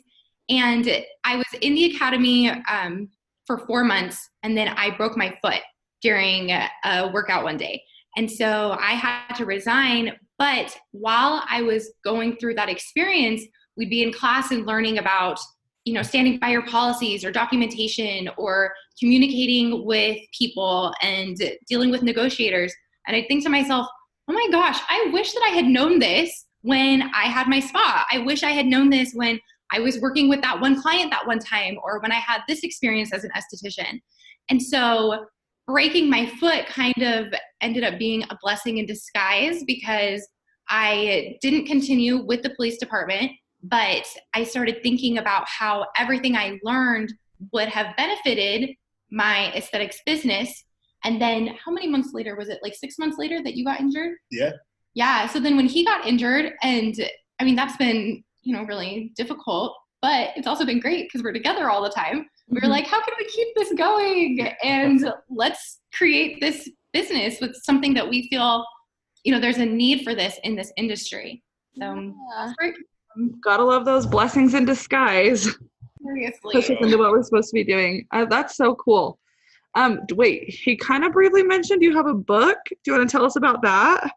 And 0.49 1.05
I 1.25 1.37
was 1.37 1.47
in 1.61 1.75
the 1.75 1.97
academy 1.97 2.49
um, 2.49 3.09
for 3.45 3.59
four 3.67 3.83
months 3.83 4.31
and 4.45 4.57
then 4.57 4.69
I 4.69 4.97
broke 4.97 5.17
my 5.17 5.37
foot 5.43 5.61
during 6.01 6.51
a 6.51 7.11
workout 7.13 7.43
one 7.43 7.57
day. 7.57 7.83
And 8.17 8.31
so 8.31 8.77
I 8.79 8.93
had 8.93 9.35
to 9.35 9.45
resign. 9.45 10.13
But 10.39 10.77
while 10.93 11.45
I 11.51 11.63
was 11.63 11.93
going 12.05 12.37
through 12.37 12.55
that 12.55 12.69
experience, 12.69 13.43
we'd 13.77 13.91
be 13.91 14.03
in 14.03 14.13
class 14.13 14.53
and 14.53 14.67
learning 14.67 14.99
about, 14.99 15.39
you 15.85 15.95
know, 15.95 16.03
standing 16.03 16.39
by 16.39 16.51
your 16.51 16.67
policies 16.67 17.25
or 17.25 17.33
documentation 17.33 18.29
or 18.37 18.73
communicating 19.03 19.85
with 19.85 20.17
people 20.39 20.95
and 21.03 21.37
dealing 21.69 21.91
with 21.91 22.03
negotiators. 22.03 22.73
And 23.09 23.17
I 23.17 23.25
think 23.27 23.43
to 23.43 23.51
myself, 23.51 23.89
oh 24.29 24.33
my 24.33 24.47
gosh, 24.53 24.79
I 24.89 25.11
wish 25.13 25.33
that 25.33 25.43
I 25.45 25.49
had 25.49 25.65
known 25.65 25.99
this 25.99 26.47
when 26.61 27.03
I 27.13 27.25
had 27.25 27.49
my 27.49 27.59
spa. 27.59 28.07
I 28.13 28.19
wish 28.19 28.45
I 28.45 28.51
had 28.51 28.67
known 28.67 28.91
this 28.91 29.11
when 29.13 29.41
I 29.73 29.81
was 29.81 29.99
working 29.99 30.29
with 30.29 30.41
that 30.43 30.61
one 30.61 30.81
client 30.81 31.11
that 31.11 31.27
one 31.27 31.41
time 31.41 31.79
or 31.83 31.99
when 31.99 32.13
I 32.13 32.21
had 32.21 32.43
this 32.47 32.63
experience 32.63 33.13
as 33.13 33.25
an 33.25 33.33
esthetician. 33.37 34.01
And 34.49 34.63
so 34.63 35.27
breaking 35.67 36.09
my 36.09 36.27
foot 36.39 36.67
kind 36.67 37.03
of 37.03 37.35
ended 37.61 37.83
up 37.83 37.99
being 37.99 38.23
a 38.23 38.39
blessing 38.41 38.79
in 38.79 38.87
disguise 38.87 39.65
because 39.65 40.25
I 40.69 41.39
didn't 41.43 41.67
continue 41.67 42.25
with 42.25 42.43
the 42.43 42.51
police 42.51 42.79
department, 42.79 43.33
but 43.65 44.07
I 44.33 44.45
started 44.45 44.81
thinking 44.81 45.19
about 45.19 45.49
how 45.49 45.87
everything 45.99 46.37
I 46.37 46.61
learned 46.63 47.13
would 47.53 47.69
have 47.69 47.97
benefited 47.97 48.77
my 49.13 49.53
aesthetics 49.53 49.99
business. 50.05 50.65
And 51.05 51.21
then 51.21 51.57
how 51.65 51.71
many 51.71 51.87
months 51.87 52.11
later 52.13 52.35
was 52.37 52.49
it? 52.49 52.59
Like 52.63 52.75
six 52.75 52.99
months 52.99 53.19
later 53.19 53.43
that 53.43 53.55
you 53.55 53.65
got 53.65 53.81
injured? 53.81 54.17
Yeah. 54.31 54.53
Yeah. 54.95 55.27
So 55.29 55.39
then 55.39 55.57
when 55.57 55.67
he 55.67 55.85
got 55.85 56.07
injured, 56.07 56.53
and 56.63 56.95
I 57.39 57.45
mean, 57.45 57.55
that's 57.55 57.77
been, 57.77 58.25
you 58.43 58.57
know, 58.57 58.65
really 58.65 59.13
difficult, 59.17 59.77
but 60.01 60.31
it's 60.37 60.47
also 60.47 60.65
been 60.65 60.81
great 60.81 61.07
because 61.07 61.23
we're 61.23 61.33
together 61.33 61.71
all 61.71 61.83
the 61.83 61.91
time 61.91 62.27
we 62.53 62.57
were 62.57 62.61
mm-hmm. 62.63 62.71
like, 62.71 62.87
how 62.87 63.03
can 63.03 63.15
we 63.19 63.25
keep 63.27 63.49
this 63.57 63.73
going? 63.73 64.55
And 64.63 65.13
let's 65.31 65.81
create 65.95 66.39
this 66.41 66.69
business 66.93 67.41
with 67.41 67.57
something 67.63 67.95
that 67.95 68.09
we 68.09 68.29
feel, 68.29 68.65
you 69.25 69.33
know, 69.33 69.41
there's 69.41 69.57
a 69.57 69.65
need 69.65 70.05
for 70.05 70.15
this 70.15 70.39
in 70.45 70.55
this 70.55 70.71
industry. 70.77 71.43
So 71.79 72.13
yeah. 72.35 72.53
Gotta 73.43 73.65
love 73.65 73.85
those 73.85 74.07
blessings 74.07 74.55
in 74.55 74.65
disguise. 74.65 75.49
Seriously. 76.05 76.53
Push 76.53 76.71
us 76.71 76.77
into 76.81 76.99
what 76.99 77.11
we're 77.11 77.23
supposed 77.23 77.49
to 77.51 77.55
be 77.55 77.65
doing. 77.65 78.07
Uh, 78.11 78.25
that's 78.25 78.57
so 78.57 78.75
cool. 78.75 79.19
Um, 79.75 80.01
wait, 80.13 80.51
he 80.51 80.77
kind 80.77 81.05
of 81.05 81.13
briefly 81.13 81.43
mentioned 81.43 81.83
you 81.83 81.97
have 81.97 82.07
a 82.07 82.15
book. 82.15 82.59
Do 82.69 82.77
you 82.87 82.93
want 82.93 83.09
to 83.09 83.13
tell 83.13 83.25
us 83.25 83.37
about 83.37 83.63
that? 83.63 84.11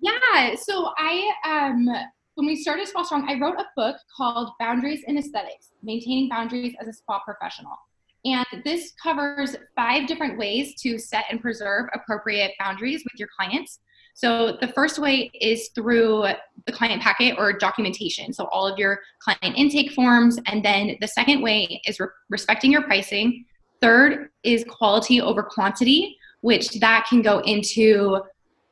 Yeah. 0.00 0.54
So 0.54 0.92
I 0.96 1.30
um 1.44 1.88
when 2.34 2.46
we 2.46 2.56
started 2.56 2.86
Spa 2.88 3.02
Strong, 3.02 3.28
I 3.28 3.38
wrote 3.38 3.58
a 3.58 3.66
book 3.76 3.96
called 4.16 4.50
Boundaries 4.58 5.02
in 5.06 5.18
Aesthetics 5.18 5.72
Maintaining 5.82 6.28
Boundaries 6.28 6.74
as 6.80 6.88
a 6.88 6.92
Spa 6.92 7.20
Professional. 7.24 7.76
And 8.24 8.46
this 8.64 8.92
covers 9.02 9.56
five 9.76 10.06
different 10.06 10.38
ways 10.38 10.74
to 10.82 10.98
set 10.98 11.24
and 11.30 11.40
preserve 11.40 11.86
appropriate 11.94 12.52
boundaries 12.58 13.02
with 13.04 13.18
your 13.18 13.28
clients. 13.36 13.80
So, 14.20 14.58
the 14.60 14.68
first 14.68 14.98
way 14.98 15.30
is 15.40 15.68
through 15.68 16.26
the 16.66 16.72
client 16.72 17.00
packet 17.00 17.36
or 17.38 17.54
documentation. 17.54 18.34
So, 18.34 18.44
all 18.52 18.66
of 18.66 18.78
your 18.78 19.00
client 19.18 19.56
intake 19.56 19.92
forms. 19.92 20.38
And 20.44 20.62
then 20.62 20.98
the 21.00 21.08
second 21.08 21.40
way 21.40 21.80
is 21.86 21.98
re- 21.98 22.08
respecting 22.28 22.70
your 22.70 22.82
pricing. 22.82 23.46
Third 23.80 24.28
is 24.42 24.62
quality 24.68 25.22
over 25.22 25.42
quantity, 25.42 26.18
which 26.42 26.68
that 26.80 27.06
can 27.08 27.22
go 27.22 27.38
into 27.38 28.20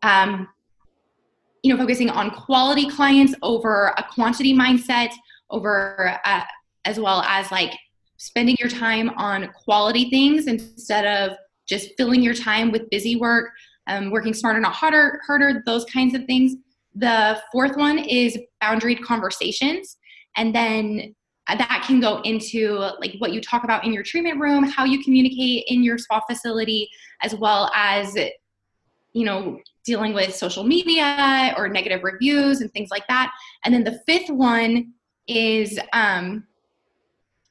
um, 0.02 0.48
you 1.62 1.72
know 1.72 1.80
focusing 1.80 2.10
on 2.10 2.30
quality 2.30 2.86
clients 2.86 3.34
over 3.40 3.94
a 3.96 4.04
quantity 4.12 4.54
mindset 4.54 5.12
over 5.48 6.20
uh, 6.26 6.42
as 6.84 7.00
well 7.00 7.22
as 7.22 7.50
like 7.50 7.72
spending 8.18 8.54
your 8.58 8.68
time 8.68 9.08
on 9.16 9.48
quality 9.64 10.10
things 10.10 10.46
instead 10.46 11.06
of 11.06 11.38
just 11.66 11.90
filling 11.96 12.22
your 12.22 12.34
time 12.34 12.70
with 12.70 12.88
busy 12.90 13.16
work 13.16 13.50
um, 13.88 14.10
working 14.10 14.34
smarter 14.34 14.60
not 14.60 14.72
harder 14.72 15.20
harder 15.26 15.62
those 15.66 15.84
kinds 15.86 16.14
of 16.14 16.24
things 16.24 16.54
the 16.94 17.40
fourth 17.52 17.76
one 17.76 17.98
is 17.98 18.38
boundaried 18.62 19.00
conversations 19.02 19.96
and 20.36 20.54
then 20.54 21.14
that 21.48 21.82
can 21.86 21.98
go 21.98 22.20
into 22.22 22.76
like 23.00 23.14
what 23.18 23.32
you 23.32 23.40
talk 23.40 23.64
about 23.64 23.84
in 23.84 23.92
your 23.92 24.02
treatment 24.02 24.38
room 24.38 24.64
how 24.64 24.84
you 24.84 25.02
communicate 25.02 25.64
in 25.68 25.82
your 25.82 25.98
spa 25.98 26.20
facility 26.28 26.88
as 27.22 27.34
well 27.34 27.70
as 27.74 28.14
you 29.12 29.24
know 29.24 29.58
dealing 29.88 30.12
with 30.12 30.34
social 30.34 30.64
media 30.64 31.54
or 31.56 31.66
negative 31.66 32.04
reviews 32.04 32.60
and 32.60 32.70
things 32.74 32.90
like 32.90 33.06
that. 33.08 33.32
And 33.64 33.72
then 33.72 33.84
the 33.84 33.98
fifth 34.06 34.28
one 34.28 34.92
is 35.26 35.80
um, 35.94 36.46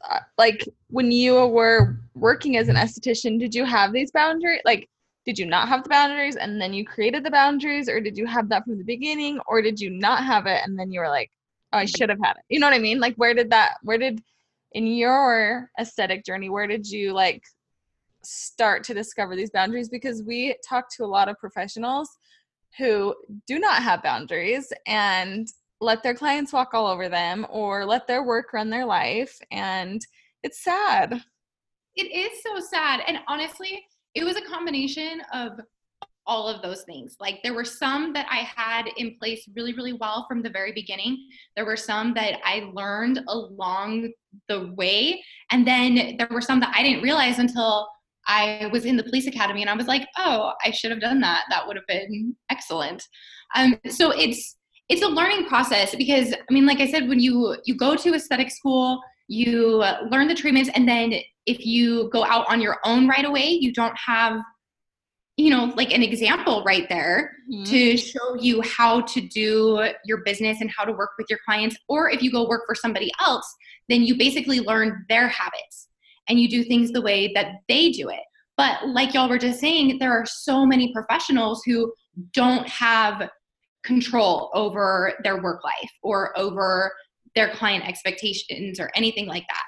uh, 0.09 0.19
like 0.39 0.67
when 0.89 1.11
you 1.11 1.45
were 1.47 1.99
working 2.15 2.57
as 2.57 2.69
an 2.69 2.75
esthetician? 2.75 3.39
Did 3.39 3.53
you 3.53 3.65
have 3.65 3.93
these 3.93 4.09
boundaries? 4.11 4.61
Like, 4.65 4.89
did 5.25 5.37
you 5.37 5.45
not 5.45 5.67
have 5.67 5.83
the 5.83 5.89
boundaries 5.89 6.37
and 6.37 6.59
then 6.59 6.73
you 6.73 6.85
created 6.85 7.23
the 7.23 7.29
boundaries, 7.31 7.87
or 7.87 8.01
did 8.01 8.17
you 8.17 8.25
have 8.25 8.49
that 8.49 8.63
from 8.65 8.79
the 8.79 8.83
beginning, 8.83 9.39
or 9.47 9.61
did 9.61 9.79
you 9.79 9.91
not 9.91 10.23
have 10.23 10.47
it 10.47 10.61
and 10.65 10.77
then 10.77 10.91
you 10.91 11.01
were 11.01 11.09
like, 11.09 11.29
oh, 11.73 11.77
I 11.79 11.85
should 11.85 12.09
have 12.09 12.19
had 12.23 12.37
it? 12.37 12.43
You 12.49 12.59
know 12.59 12.65
what 12.67 12.73
I 12.75 12.79
mean? 12.79 12.99
Like, 12.99 13.15
where 13.15 13.33
did 13.35 13.51
that? 13.51 13.75
Where 13.83 13.97
did 13.99 14.21
in 14.71 14.87
your 14.87 15.69
aesthetic 15.79 16.25
journey? 16.25 16.49
Where 16.49 16.65
did 16.67 16.89
you 16.89 17.13
like 17.13 17.43
start 18.25 18.83
to 18.85 18.93
discover 18.93 19.35
these 19.35 19.51
boundaries? 19.51 19.89
Because 19.89 20.23
we 20.23 20.55
talk 20.67 20.89
to 20.95 21.05
a 21.05 21.07
lot 21.07 21.29
of 21.29 21.37
professionals 21.37 22.09
who 22.77 23.15
do 23.47 23.59
not 23.59 23.81
have 23.81 24.03
boundaries 24.03 24.71
and 24.85 25.47
let 25.81 26.03
their 26.03 26.13
clients 26.13 26.53
walk 26.53 26.73
all 26.73 26.87
over 26.87 27.09
them 27.09 27.45
or 27.49 27.85
let 27.85 28.07
their 28.07 28.23
work 28.23 28.53
run 28.53 28.69
their 28.69 28.85
life 28.85 29.37
and 29.51 30.05
it's 30.43 30.63
sad 30.63 31.21
it 31.95 32.03
is 32.03 32.41
so 32.41 32.59
sad 32.59 33.01
and 33.07 33.17
honestly 33.27 33.83
it 34.13 34.23
was 34.23 34.37
a 34.37 34.41
combination 34.41 35.21
of 35.33 35.59
all 36.27 36.47
of 36.47 36.61
those 36.61 36.83
things 36.83 37.17
like 37.19 37.39
there 37.43 37.53
were 37.53 37.65
some 37.65 38.13
that 38.13 38.25
i 38.31 38.37
had 38.37 38.87
in 38.97 39.15
place 39.19 39.47
really 39.55 39.73
really 39.73 39.93
well 39.93 40.25
from 40.27 40.41
the 40.41 40.49
very 40.49 40.71
beginning 40.71 41.27
there 41.55 41.65
were 41.65 41.77
some 41.77 42.13
that 42.13 42.39
i 42.43 42.69
learned 42.73 43.21
along 43.27 44.09
the 44.47 44.73
way 44.75 45.21
and 45.51 45.67
then 45.67 46.15
there 46.17 46.27
were 46.31 46.41
some 46.41 46.59
that 46.59 46.73
i 46.75 46.81
didn't 46.81 47.03
realize 47.03 47.37
until 47.37 47.87
i 48.27 48.69
was 48.71 48.85
in 48.85 48.97
the 48.97 49.03
police 49.03 49.27
academy 49.27 49.61
and 49.61 49.69
i 49.69 49.75
was 49.75 49.87
like 49.87 50.07
oh 50.17 50.53
i 50.63 50.71
should 50.71 50.91
have 50.91 51.01
done 51.01 51.19
that. 51.21 51.43
That 51.49 51.65
would 51.67 51.75
have 51.75 51.87
been 51.87 52.35
excellent. 52.49 53.03
Um, 53.55 53.79
so 53.89 54.11
it's 54.11 54.57
it's 54.89 55.01
a 55.01 55.07
learning 55.07 55.45
process 55.45 55.95
because 55.95 56.33
i 56.33 56.53
mean 56.53 56.65
like 56.65 56.79
i 56.79 56.89
said 56.89 57.07
when 57.07 57.19
you 57.19 57.57
you 57.65 57.75
go 57.75 57.95
to 57.95 58.13
aesthetic 58.13 58.51
school 58.51 59.01
you 59.27 59.83
learn 60.11 60.27
the 60.27 60.35
treatments 60.35 60.69
and 60.75 60.87
then 60.87 61.13
if 61.45 61.65
you 61.65 62.09
go 62.11 62.23
out 62.23 62.45
on 62.49 62.61
your 62.61 62.77
own 62.83 63.07
right 63.07 63.25
away 63.25 63.47
you 63.47 63.73
don't 63.73 63.97
have 63.97 64.39
you 65.37 65.49
know 65.49 65.73
like 65.75 65.91
an 65.91 66.03
example 66.03 66.63
right 66.63 66.87
there 66.89 67.31
to 67.65 67.97
show 67.97 68.35
you 68.39 68.61
how 68.61 69.01
to 69.01 69.21
do 69.21 69.87
your 70.05 70.19
business 70.23 70.61
and 70.61 70.71
how 70.75 70.83
to 70.83 70.91
work 70.91 71.11
with 71.19 71.27
your 71.29 71.37
clients. 71.45 71.77
Or 71.87 72.09
if 72.09 72.23
you 72.23 72.31
go 72.31 72.47
work 72.47 72.63
for 72.65 72.75
somebody 72.75 73.11
else 73.19 73.51
then 73.89 74.03
you 74.03 74.17
basically 74.17 74.59
learn 74.59 75.05
their 75.09 75.27
habits 75.27 75.87
and 76.29 76.39
you 76.39 76.47
do 76.47 76.63
things 76.63 76.91
the 76.91 77.01
way 77.01 77.31
that 77.33 77.55
they 77.67 77.89
do 77.91 78.09
it 78.09 78.21
but 78.57 78.87
like 78.87 79.13
y'all 79.13 79.29
were 79.29 79.37
just 79.37 79.59
saying 79.59 79.97
there 79.97 80.11
are 80.11 80.25
so 80.25 80.65
many 80.65 80.93
professionals 80.93 81.61
who 81.65 81.91
don't 82.33 82.67
have 82.69 83.29
control 83.83 84.49
over 84.53 85.13
their 85.23 85.41
work 85.41 85.63
life 85.63 85.91
or 86.01 86.37
over 86.37 86.91
their 87.35 87.49
client 87.51 87.87
expectations 87.87 88.79
or 88.79 88.89
anything 88.95 89.27
like 89.27 89.45
that. 89.47 89.63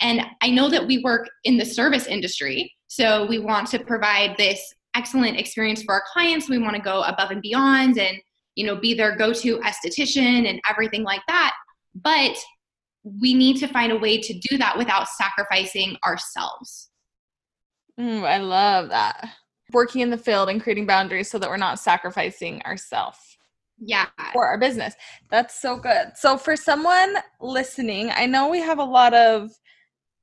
And 0.00 0.26
I 0.42 0.50
know 0.50 0.68
that 0.68 0.86
we 0.86 0.98
work 0.98 1.28
in 1.44 1.56
the 1.56 1.64
service 1.64 2.06
industry, 2.06 2.72
so 2.88 3.26
we 3.26 3.38
want 3.38 3.68
to 3.68 3.78
provide 3.78 4.36
this 4.36 4.60
excellent 4.94 5.38
experience 5.38 5.82
for 5.82 5.94
our 5.94 6.02
clients. 6.12 6.50
We 6.50 6.58
want 6.58 6.76
to 6.76 6.82
go 6.82 7.02
above 7.02 7.30
and 7.30 7.40
beyond 7.40 7.98
and 7.98 8.18
you 8.56 8.66
know 8.66 8.76
be 8.76 8.94
their 8.94 9.16
go-to 9.16 9.58
esthetician 9.60 10.48
and 10.48 10.60
everything 10.68 11.04
like 11.04 11.22
that. 11.28 11.54
But 11.94 12.36
we 13.04 13.34
need 13.34 13.56
to 13.58 13.66
find 13.66 13.90
a 13.92 13.96
way 13.98 14.18
to 14.20 14.32
do 14.48 14.58
that 14.58 14.76
without 14.78 15.08
sacrificing 15.08 15.96
ourselves. 16.06 16.90
Mm, 18.00 18.22
i 18.24 18.38
love 18.38 18.88
that 18.88 19.28
working 19.72 20.00
in 20.00 20.08
the 20.10 20.16
field 20.18 20.48
and 20.48 20.62
creating 20.62 20.86
boundaries 20.86 21.30
so 21.30 21.38
that 21.38 21.48
we're 21.50 21.56
not 21.58 21.78
sacrificing 21.78 22.62
ourselves 22.62 23.18
Yeah. 23.78 24.06
for 24.32 24.46
our 24.46 24.56
business 24.58 24.94
that's 25.30 25.60
so 25.60 25.76
good 25.76 26.12
so 26.16 26.38
for 26.38 26.56
someone 26.56 27.16
listening 27.40 28.10
i 28.14 28.24
know 28.24 28.48
we 28.48 28.60
have 28.60 28.78
a 28.78 28.84
lot 28.84 29.12
of 29.12 29.50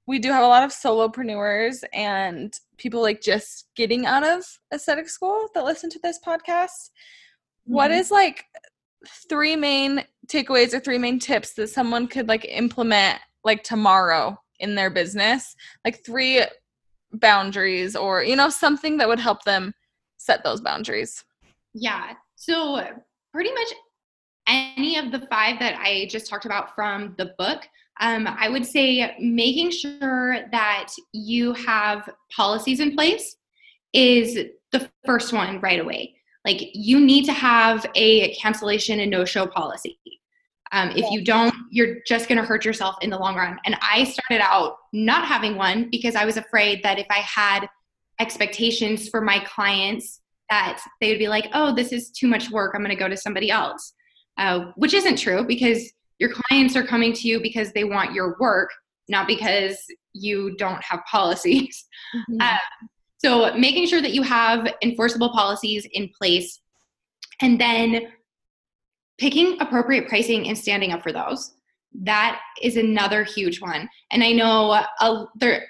we 0.07 0.17
do 0.17 0.31
have 0.31 0.43
a 0.43 0.47
lot 0.47 0.63
of 0.63 0.71
solopreneurs 0.71 1.83
and 1.93 2.51
people 2.77 3.01
like 3.01 3.21
just 3.21 3.67
getting 3.75 4.07
out 4.07 4.23
of 4.25 4.43
aesthetic 4.73 5.07
school 5.07 5.47
that 5.53 5.63
listen 5.63 5.89
to 5.91 5.99
this 6.01 6.17
podcast 6.25 6.89
What 7.65 7.91
Mhm. 7.91 7.99
is 7.99 8.09
like 8.09 8.45
three 9.29 9.55
main 9.55 10.03
takeaways 10.31 10.73
or 10.73 10.79
three 10.79 10.97
main 10.97 11.19
tips 11.19 11.53
that 11.53 11.69
someone 11.69 12.07
could 12.07 12.27
like 12.27 12.45
implement 12.45 13.19
like 13.43 13.63
tomorrow 13.63 14.39
in 14.59 14.75
their 14.75 14.89
business 14.89 15.55
like 15.85 16.03
three 16.05 16.43
boundaries 17.13 17.95
or 17.95 18.23
you 18.23 18.35
know 18.35 18.49
something 18.49 18.97
that 18.97 19.07
would 19.07 19.19
help 19.19 19.43
them 19.43 19.73
set 20.17 20.43
those 20.43 20.61
boundaries 20.61 21.23
Yeah. 21.73 22.13
So 22.35 22.81
pretty 23.33 23.51
much 23.53 23.73
any 24.47 24.97
of 24.97 25.11
the 25.11 25.27
five 25.27 25.59
that 25.59 25.79
I 25.79 26.07
just 26.09 26.29
talked 26.29 26.45
about 26.45 26.73
from 26.73 27.13
the 27.17 27.33
book, 27.37 27.67
um, 28.01 28.27
I 28.27 28.49
would 28.49 28.65
say 28.65 29.15
making 29.19 29.71
sure 29.71 30.47
that 30.51 30.89
you 31.13 31.53
have 31.53 32.09
policies 32.35 32.79
in 32.79 32.95
place 32.95 33.35
is 33.93 34.39
the 34.71 34.89
first 35.05 35.33
one 35.33 35.59
right 35.59 35.79
away. 35.79 36.15
Like 36.45 36.69
you 36.73 36.99
need 36.99 37.25
to 37.25 37.33
have 37.33 37.85
a 37.95 38.33
cancellation 38.35 39.01
and 39.01 39.11
no 39.11 39.25
show 39.25 39.45
policy. 39.45 39.99
Um, 40.71 40.91
if 40.91 41.09
you 41.09 41.23
don't, 41.23 41.53
you're 41.71 41.97
just 42.05 42.27
going 42.27 42.37
to 42.37 42.45
hurt 42.45 42.63
yourself 42.63 42.95
in 43.01 43.09
the 43.09 43.17
long 43.17 43.35
run. 43.35 43.57
And 43.65 43.75
I 43.81 44.03
started 44.03 44.43
out 44.43 44.77
not 44.93 45.25
having 45.25 45.55
one 45.55 45.89
because 45.89 46.15
I 46.15 46.25
was 46.25 46.37
afraid 46.37 46.83
that 46.83 46.99
if 46.99 47.07
I 47.09 47.19
had 47.19 47.67
expectations 48.19 49.09
for 49.09 49.21
my 49.21 49.39
clients, 49.39 50.21
that 50.49 50.81
they 51.01 51.09
would 51.09 51.19
be 51.19 51.27
like, 51.27 51.47
oh, 51.53 51.73
this 51.73 51.91
is 51.91 52.11
too 52.11 52.27
much 52.27 52.51
work. 52.51 52.73
I'm 52.75 52.81
going 52.81 52.95
to 52.95 52.95
go 52.95 53.07
to 53.07 53.17
somebody 53.17 53.49
else, 53.49 53.93
uh, 54.37 54.65
which 54.75 54.93
isn't 54.93 55.17
true 55.17 55.43
because 55.43 55.91
your 56.19 56.31
clients 56.31 56.75
are 56.75 56.83
coming 56.83 57.13
to 57.13 57.27
you 57.27 57.41
because 57.41 57.71
they 57.71 57.83
want 57.83 58.13
your 58.13 58.35
work, 58.39 58.69
not 59.07 59.25
because 59.27 59.77
you 60.13 60.55
don't 60.57 60.83
have 60.83 60.99
policies. 61.09 61.85
Uh, 62.39 62.57
so 63.17 63.53
making 63.55 63.87
sure 63.87 64.01
that 64.01 64.13
you 64.13 64.21
have 64.23 64.71
enforceable 64.81 65.29
policies 65.29 65.87
in 65.93 66.09
place 66.17 66.59
and 67.41 67.59
then 67.59 68.11
picking 69.19 69.61
appropriate 69.61 70.07
pricing 70.07 70.47
and 70.47 70.57
standing 70.57 70.91
up 70.91 71.03
for 71.03 71.11
those. 71.11 71.53
That 71.93 72.39
is 72.61 72.77
another 72.77 73.23
huge 73.23 73.61
one. 73.61 73.89
And 74.11 74.23
I 74.23 74.31
know 74.31 74.81
uh, 75.01 75.25
there, 75.35 75.65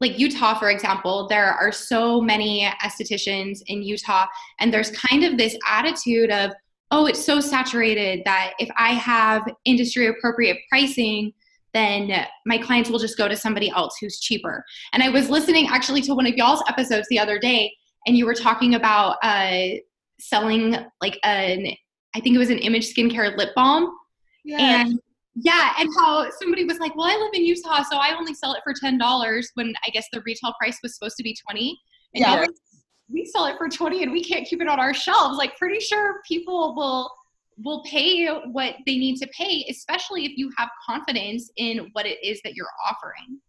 like 0.00 0.18
Utah, 0.18 0.58
for 0.58 0.70
example, 0.70 1.28
there 1.28 1.52
are 1.52 1.72
so 1.72 2.20
many 2.20 2.68
estheticians 2.82 3.60
in 3.66 3.82
Utah, 3.82 4.26
and 4.60 4.72
there's 4.72 4.90
kind 4.90 5.24
of 5.24 5.36
this 5.36 5.56
attitude 5.68 6.30
of, 6.30 6.50
oh, 6.90 7.06
it's 7.06 7.24
so 7.24 7.40
saturated 7.40 8.22
that 8.24 8.52
if 8.58 8.68
I 8.76 8.92
have 8.94 9.42
industry 9.64 10.06
appropriate 10.06 10.58
pricing, 10.68 11.32
then 11.72 12.26
my 12.46 12.58
clients 12.58 12.88
will 12.88 13.00
just 13.00 13.18
go 13.18 13.26
to 13.26 13.36
somebody 13.36 13.70
else 13.70 13.96
who's 14.00 14.20
cheaper. 14.20 14.64
And 14.92 15.02
I 15.02 15.08
was 15.08 15.28
listening 15.28 15.68
actually 15.68 16.02
to 16.02 16.14
one 16.14 16.26
of 16.26 16.34
y'all's 16.34 16.62
episodes 16.68 17.08
the 17.10 17.18
other 17.18 17.38
day, 17.38 17.72
and 18.06 18.16
you 18.16 18.26
were 18.26 18.34
talking 18.34 18.74
about 18.74 19.16
uh, 19.22 19.76
selling 20.20 20.76
like 21.00 21.18
an, 21.24 21.66
I 22.14 22.20
think 22.20 22.34
it 22.34 22.38
was 22.38 22.50
an 22.50 22.58
image 22.58 22.94
skincare 22.94 23.36
lip 23.36 23.50
balm. 23.54 23.96
And 24.58 25.00
yeah, 25.34 25.72
and 25.78 25.88
how 25.98 26.30
somebody 26.40 26.64
was 26.64 26.78
like, 26.78 26.94
"Well, 26.94 27.06
I 27.06 27.16
live 27.16 27.30
in 27.34 27.44
Utah, 27.44 27.82
so 27.82 27.96
I 27.96 28.14
only 28.16 28.34
sell 28.34 28.52
it 28.52 28.60
for 28.62 28.72
ten 28.78 28.98
dollars." 28.98 29.50
When 29.54 29.74
I 29.84 29.90
guess 29.90 30.06
the 30.12 30.20
retail 30.22 30.54
price 30.60 30.78
was 30.82 30.94
supposed 30.94 31.16
to 31.16 31.22
be 31.24 31.34
twenty. 31.34 31.80
And 32.14 32.22
Yeah. 32.22 32.46
we 33.08 33.24
sell 33.24 33.46
it 33.46 33.56
for 33.58 33.68
twenty, 33.68 34.02
and 34.04 34.12
we 34.12 34.22
can't 34.22 34.46
keep 34.46 34.60
it 34.60 34.68
on 34.68 34.78
our 34.78 34.94
shelves. 34.94 35.36
Like, 35.36 35.56
pretty 35.56 35.80
sure 35.80 36.20
people 36.28 36.74
will 36.76 37.10
will 37.58 37.82
pay 37.84 38.26
what 38.28 38.76
they 38.86 38.96
need 38.96 39.16
to 39.16 39.28
pay, 39.28 39.64
especially 39.70 40.24
if 40.24 40.36
you 40.36 40.50
have 40.56 40.68
confidence 40.84 41.50
in 41.56 41.88
what 41.92 42.04
it 42.06 42.18
is 42.22 42.40
that 42.44 42.54
you're 42.54 42.70
offering. 42.88 43.40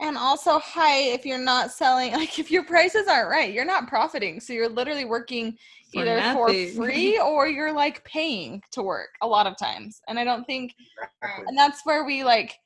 And 0.00 0.16
also, 0.16 0.58
hi, 0.58 0.98
if 1.12 1.24
you're 1.24 1.38
not 1.38 1.70
selling, 1.70 2.12
like 2.14 2.38
if 2.38 2.50
your 2.50 2.64
prices 2.64 3.06
aren't 3.08 3.30
right, 3.30 3.52
you're 3.52 3.64
not 3.64 3.88
profiting. 3.88 4.40
So 4.40 4.52
you're 4.52 4.68
literally 4.68 5.04
working 5.04 5.56
For 5.92 6.00
either 6.02 6.16
nothing. 6.16 6.70
for 6.70 6.84
free 6.84 7.18
or 7.24 7.46
you're 7.46 7.72
like 7.72 8.04
paying 8.04 8.62
to 8.72 8.82
work 8.82 9.10
a 9.22 9.26
lot 9.26 9.46
of 9.46 9.56
times. 9.56 10.00
And 10.08 10.18
I 10.18 10.24
don't 10.24 10.44
think, 10.44 10.74
Exactly. 10.98 11.44
and 11.48 11.56
that's 11.56 11.80
where 11.84 12.04
we 12.04 12.24
like, 12.24 12.56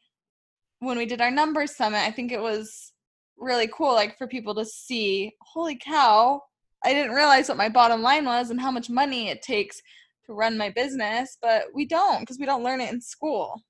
when 0.80 0.96
we 0.96 1.06
did 1.06 1.20
our 1.20 1.30
numbers 1.30 1.74
summit, 1.76 1.98
I 1.98 2.10
think 2.10 2.32
it 2.32 2.40
was 2.40 2.92
really 3.36 3.68
cool, 3.68 3.92
like 3.94 4.16
for 4.16 4.26
people 4.26 4.54
to 4.54 4.64
see, 4.64 5.32
holy 5.40 5.76
cow, 5.76 6.42
I 6.84 6.92
didn't 6.94 7.14
realize 7.14 7.48
what 7.48 7.58
my 7.58 7.68
bottom 7.68 8.02
line 8.02 8.24
was 8.24 8.50
and 8.50 8.60
how 8.60 8.70
much 8.70 8.88
money 8.88 9.28
it 9.28 9.42
takes 9.42 9.80
to 10.26 10.32
run 10.34 10.56
my 10.56 10.70
business, 10.70 11.36
but 11.42 11.64
we 11.74 11.84
don't 11.84 12.20
because 12.20 12.38
we 12.38 12.46
don't 12.46 12.62
learn 12.62 12.80
it 12.80 12.92
in 12.92 13.00
school. 13.00 13.60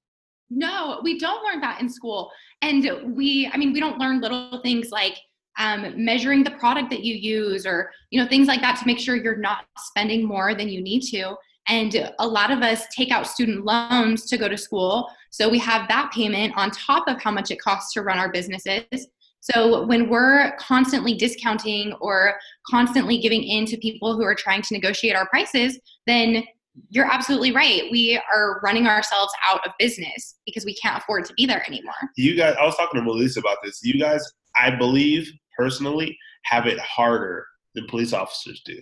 No, 0.50 1.00
we 1.02 1.18
don't 1.18 1.44
learn 1.44 1.60
that 1.60 1.80
in 1.80 1.88
school. 1.90 2.30
And 2.62 3.14
we, 3.16 3.50
I 3.52 3.56
mean, 3.56 3.72
we 3.72 3.80
don't 3.80 3.98
learn 3.98 4.20
little 4.20 4.60
things 4.62 4.90
like 4.90 5.16
um, 5.58 5.92
measuring 5.96 6.44
the 6.44 6.52
product 6.52 6.90
that 6.90 7.02
you 7.02 7.14
use 7.14 7.66
or, 7.66 7.90
you 8.10 8.20
know, 8.20 8.28
things 8.28 8.46
like 8.48 8.60
that 8.60 8.78
to 8.78 8.86
make 8.86 8.98
sure 8.98 9.16
you're 9.16 9.36
not 9.36 9.64
spending 9.78 10.24
more 10.24 10.54
than 10.54 10.68
you 10.68 10.82
need 10.82 11.00
to. 11.10 11.34
And 11.68 12.10
a 12.18 12.26
lot 12.26 12.50
of 12.50 12.62
us 12.62 12.86
take 12.96 13.10
out 13.10 13.26
student 13.26 13.64
loans 13.64 14.24
to 14.26 14.38
go 14.38 14.48
to 14.48 14.56
school. 14.56 15.10
So 15.30 15.48
we 15.48 15.58
have 15.58 15.86
that 15.88 16.10
payment 16.12 16.54
on 16.56 16.70
top 16.70 17.06
of 17.08 17.20
how 17.20 17.30
much 17.30 17.50
it 17.50 17.60
costs 17.60 17.92
to 17.94 18.02
run 18.02 18.18
our 18.18 18.32
businesses. 18.32 19.08
So 19.40 19.84
when 19.86 20.08
we're 20.08 20.56
constantly 20.58 21.14
discounting 21.14 21.92
or 22.00 22.34
constantly 22.68 23.18
giving 23.18 23.42
in 23.42 23.66
to 23.66 23.76
people 23.76 24.16
who 24.16 24.24
are 24.24 24.34
trying 24.34 24.62
to 24.62 24.74
negotiate 24.74 25.14
our 25.14 25.28
prices, 25.28 25.78
then 26.06 26.44
you're 26.90 27.10
absolutely 27.10 27.52
right. 27.52 27.82
We 27.90 28.20
are 28.32 28.60
running 28.62 28.86
ourselves 28.86 29.32
out 29.48 29.66
of 29.66 29.72
business 29.78 30.36
because 30.46 30.64
we 30.64 30.74
can't 30.74 30.98
afford 30.98 31.24
to 31.26 31.34
be 31.34 31.46
there 31.46 31.64
anymore. 31.66 31.94
You 32.16 32.36
guys, 32.36 32.56
I 32.60 32.64
was 32.64 32.76
talking 32.76 33.00
to 33.00 33.04
Melissa 33.04 33.40
about 33.40 33.58
this. 33.62 33.80
You 33.82 33.98
guys, 33.98 34.24
I 34.56 34.70
believe 34.70 35.30
personally, 35.56 36.16
have 36.44 36.66
it 36.66 36.78
harder 36.78 37.46
than 37.74 37.86
police 37.86 38.12
officers 38.12 38.62
do 38.64 38.78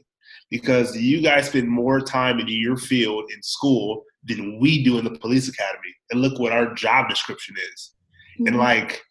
because 0.50 0.96
you 0.96 1.20
guys 1.20 1.46
spend 1.46 1.68
more 1.68 2.00
time 2.00 2.38
in 2.38 2.46
your 2.48 2.76
field 2.76 3.24
in 3.34 3.42
school 3.42 4.04
than 4.24 4.58
we 4.60 4.84
do 4.84 4.98
in 4.98 5.04
the 5.04 5.18
police 5.18 5.48
academy. 5.48 5.94
And 6.10 6.20
look 6.20 6.38
what 6.38 6.52
our 6.52 6.72
job 6.74 7.08
description 7.08 7.56
is. 7.72 7.92
Mm-hmm. 8.34 8.48
And 8.48 8.56
like 8.58 9.02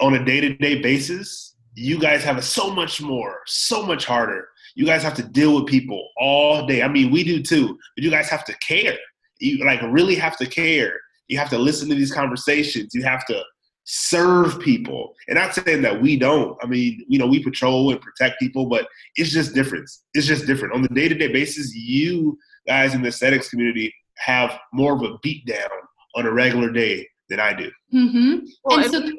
on 0.00 0.14
a 0.14 0.24
day 0.24 0.40
to 0.40 0.54
day 0.54 0.80
basis, 0.82 1.56
you 1.74 1.98
guys 1.98 2.22
have 2.24 2.38
it 2.38 2.42
so 2.42 2.70
much 2.70 3.00
more, 3.00 3.40
so 3.46 3.84
much 3.84 4.04
harder. 4.04 4.48
You 4.74 4.86
guys 4.86 5.02
have 5.02 5.14
to 5.14 5.22
deal 5.22 5.54
with 5.54 5.66
people 5.66 6.08
all 6.18 6.66
day. 6.66 6.82
I 6.82 6.88
mean, 6.88 7.10
we 7.10 7.24
do 7.24 7.42
too, 7.42 7.78
but 7.96 8.04
you 8.04 8.10
guys 8.10 8.28
have 8.28 8.44
to 8.46 8.56
care. 8.58 8.96
You 9.38 9.64
like 9.64 9.80
really 9.82 10.14
have 10.16 10.36
to 10.38 10.46
care. 10.46 10.98
You 11.28 11.38
have 11.38 11.50
to 11.50 11.58
listen 11.58 11.88
to 11.88 11.94
these 11.94 12.12
conversations. 12.12 12.94
You 12.94 13.02
have 13.04 13.24
to 13.26 13.42
serve 13.84 14.58
people. 14.60 15.14
And 15.28 15.38
I'm 15.38 15.46
not 15.46 15.54
saying 15.54 15.82
that 15.82 16.00
we 16.00 16.18
don't. 16.18 16.56
I 16.62 16.66
mean, 16.66 17.04
you 17.08 17.18
know, 17.18 17.26
we 17.26 17.42
patrol 17.42 17.90
and 17.90 18.00
protect 18.00 18.40
people, 18.40 18.66
but 18.66 18.86
it's 19.16 19.30
just 19.30 19.54
different. 19.54 19.88
It's 20.14 20.26
just 20.26 20.46
different. 20.46 20.74
On 20.74 20.82
the 20.82 20.88
day 20.88 21.08
to 21.08 21.14
day 21.14 21.28
basis, 21.28 21.74
you 21.74 22.38
guys 22.66 22.94
in 22.94 23.02
the 23.02 23.08
aesthetics 23.08 23.50
community 23.50 23.94
have 24.16 24.58
more 24.72 24.94
of 24.94 25.02
a 25.02 25.18
beat 25.22 25.46
down 25.46 25.68
on 26.16 26.26
a 26.26 26.32
regular 26.32 26.70
day 26.70 27.06
than 27.28 27.40
I 27.40 27.52
do. 27.52 27.70
Mm-hmm. 27.92 28.46
Well, 28.64 28.80
and 28.80 28.90
so 28.90 29.12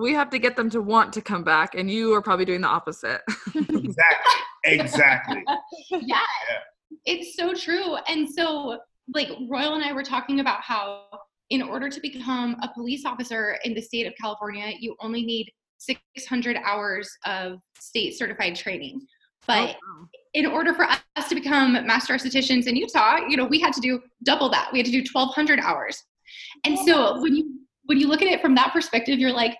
we, 0.00 0.10
we 0.10 0.14
have 0.14 0.30
to 0.30 0.38
get 0.38 0.56
them 0.56 0.70
to 0.70 0.80
want 0.80 1.12
to 1.14 1.20
come 1.20 1.44
back, 1.44 1.74
and 1.74 1.90
you 1.90 2.12
are 2.14 2.22
probably 2.22 2.44
doing 2.44 2.60
the 2.62 2.68
opposite. 2.68 3.20
exactly. 3.54 4.32
Exactly. 4.64 5.44
yeah. 5.90 5.98
yeah. 6.00 6.22
It's 7.06 7.36
so 7.36 7.54
true. 7.54 7.96
And 8.08 8.28
so, 8.28 8.78
like, 9.14 9.28
Royal 9.48 9.74
and 9.74 9.84
I 9.84 9.92
were 9.92 10.02
talking 10.02 10.40
about 10.40 10.60
how 10.62 11.04
in 11.50 11.62
order 11.62 11.88
to 11.88 12.00
become 12.00 12.56
a 12.62 12.68
police 12.72 13.04
officer 13.04 13.58
in 13.64 13.74
the 13.74 13.80
state 13.80 14.06
of 14.06 14.14
California, 14.20 14.72
you 14.78 14.96
only 15.00 15.24
need 15.24 15.50
600 15.78 16.56
hours 16.64 17.10
of 17.24 17.58
state 17.78 18.16
certified 18.16 18.54
training. 18.54 19.00
But 19.46 19.70
oh, 19.70 19.98
wow. 20.00 20.08
in 20.34 20.46
order 20.46 20.74
for 20.74 20.84
us 20.84 21.28
to 21.28 21.34
become 21.34 21.72
master 21.86 22.14
estheticians 22.14 22.66
in 22.66 22.76
Utah, 22.76 23.26
you 23.28 23.36
know, 23.36 23.46
we 23.46 23.58
had 23.58 23.72
to 23.72 23.80
do 23.80 24.00
double 24.22 24.48
that. 24.50 24.68
We 24.72 24.78
had 24.78 24.86
to 24.86 24.92
do 24.92 25.04
1200 25.10 25.58
hours. 25.58 26.02
And 26.64 26.76
oh, 26.78 26.86
so 26.86 27.22
when 27.22 27.34
you 27.34 27.60
when 27.86 27.98
you 27.98 28.06
look 28.06 28.22
at 28.22 28.28
it 28.28 28.40
from 28.40 28.54
that 28.54 28.72
perspective, 28.72 29.18
you're 29.18 29.32
like, 29.32 29.56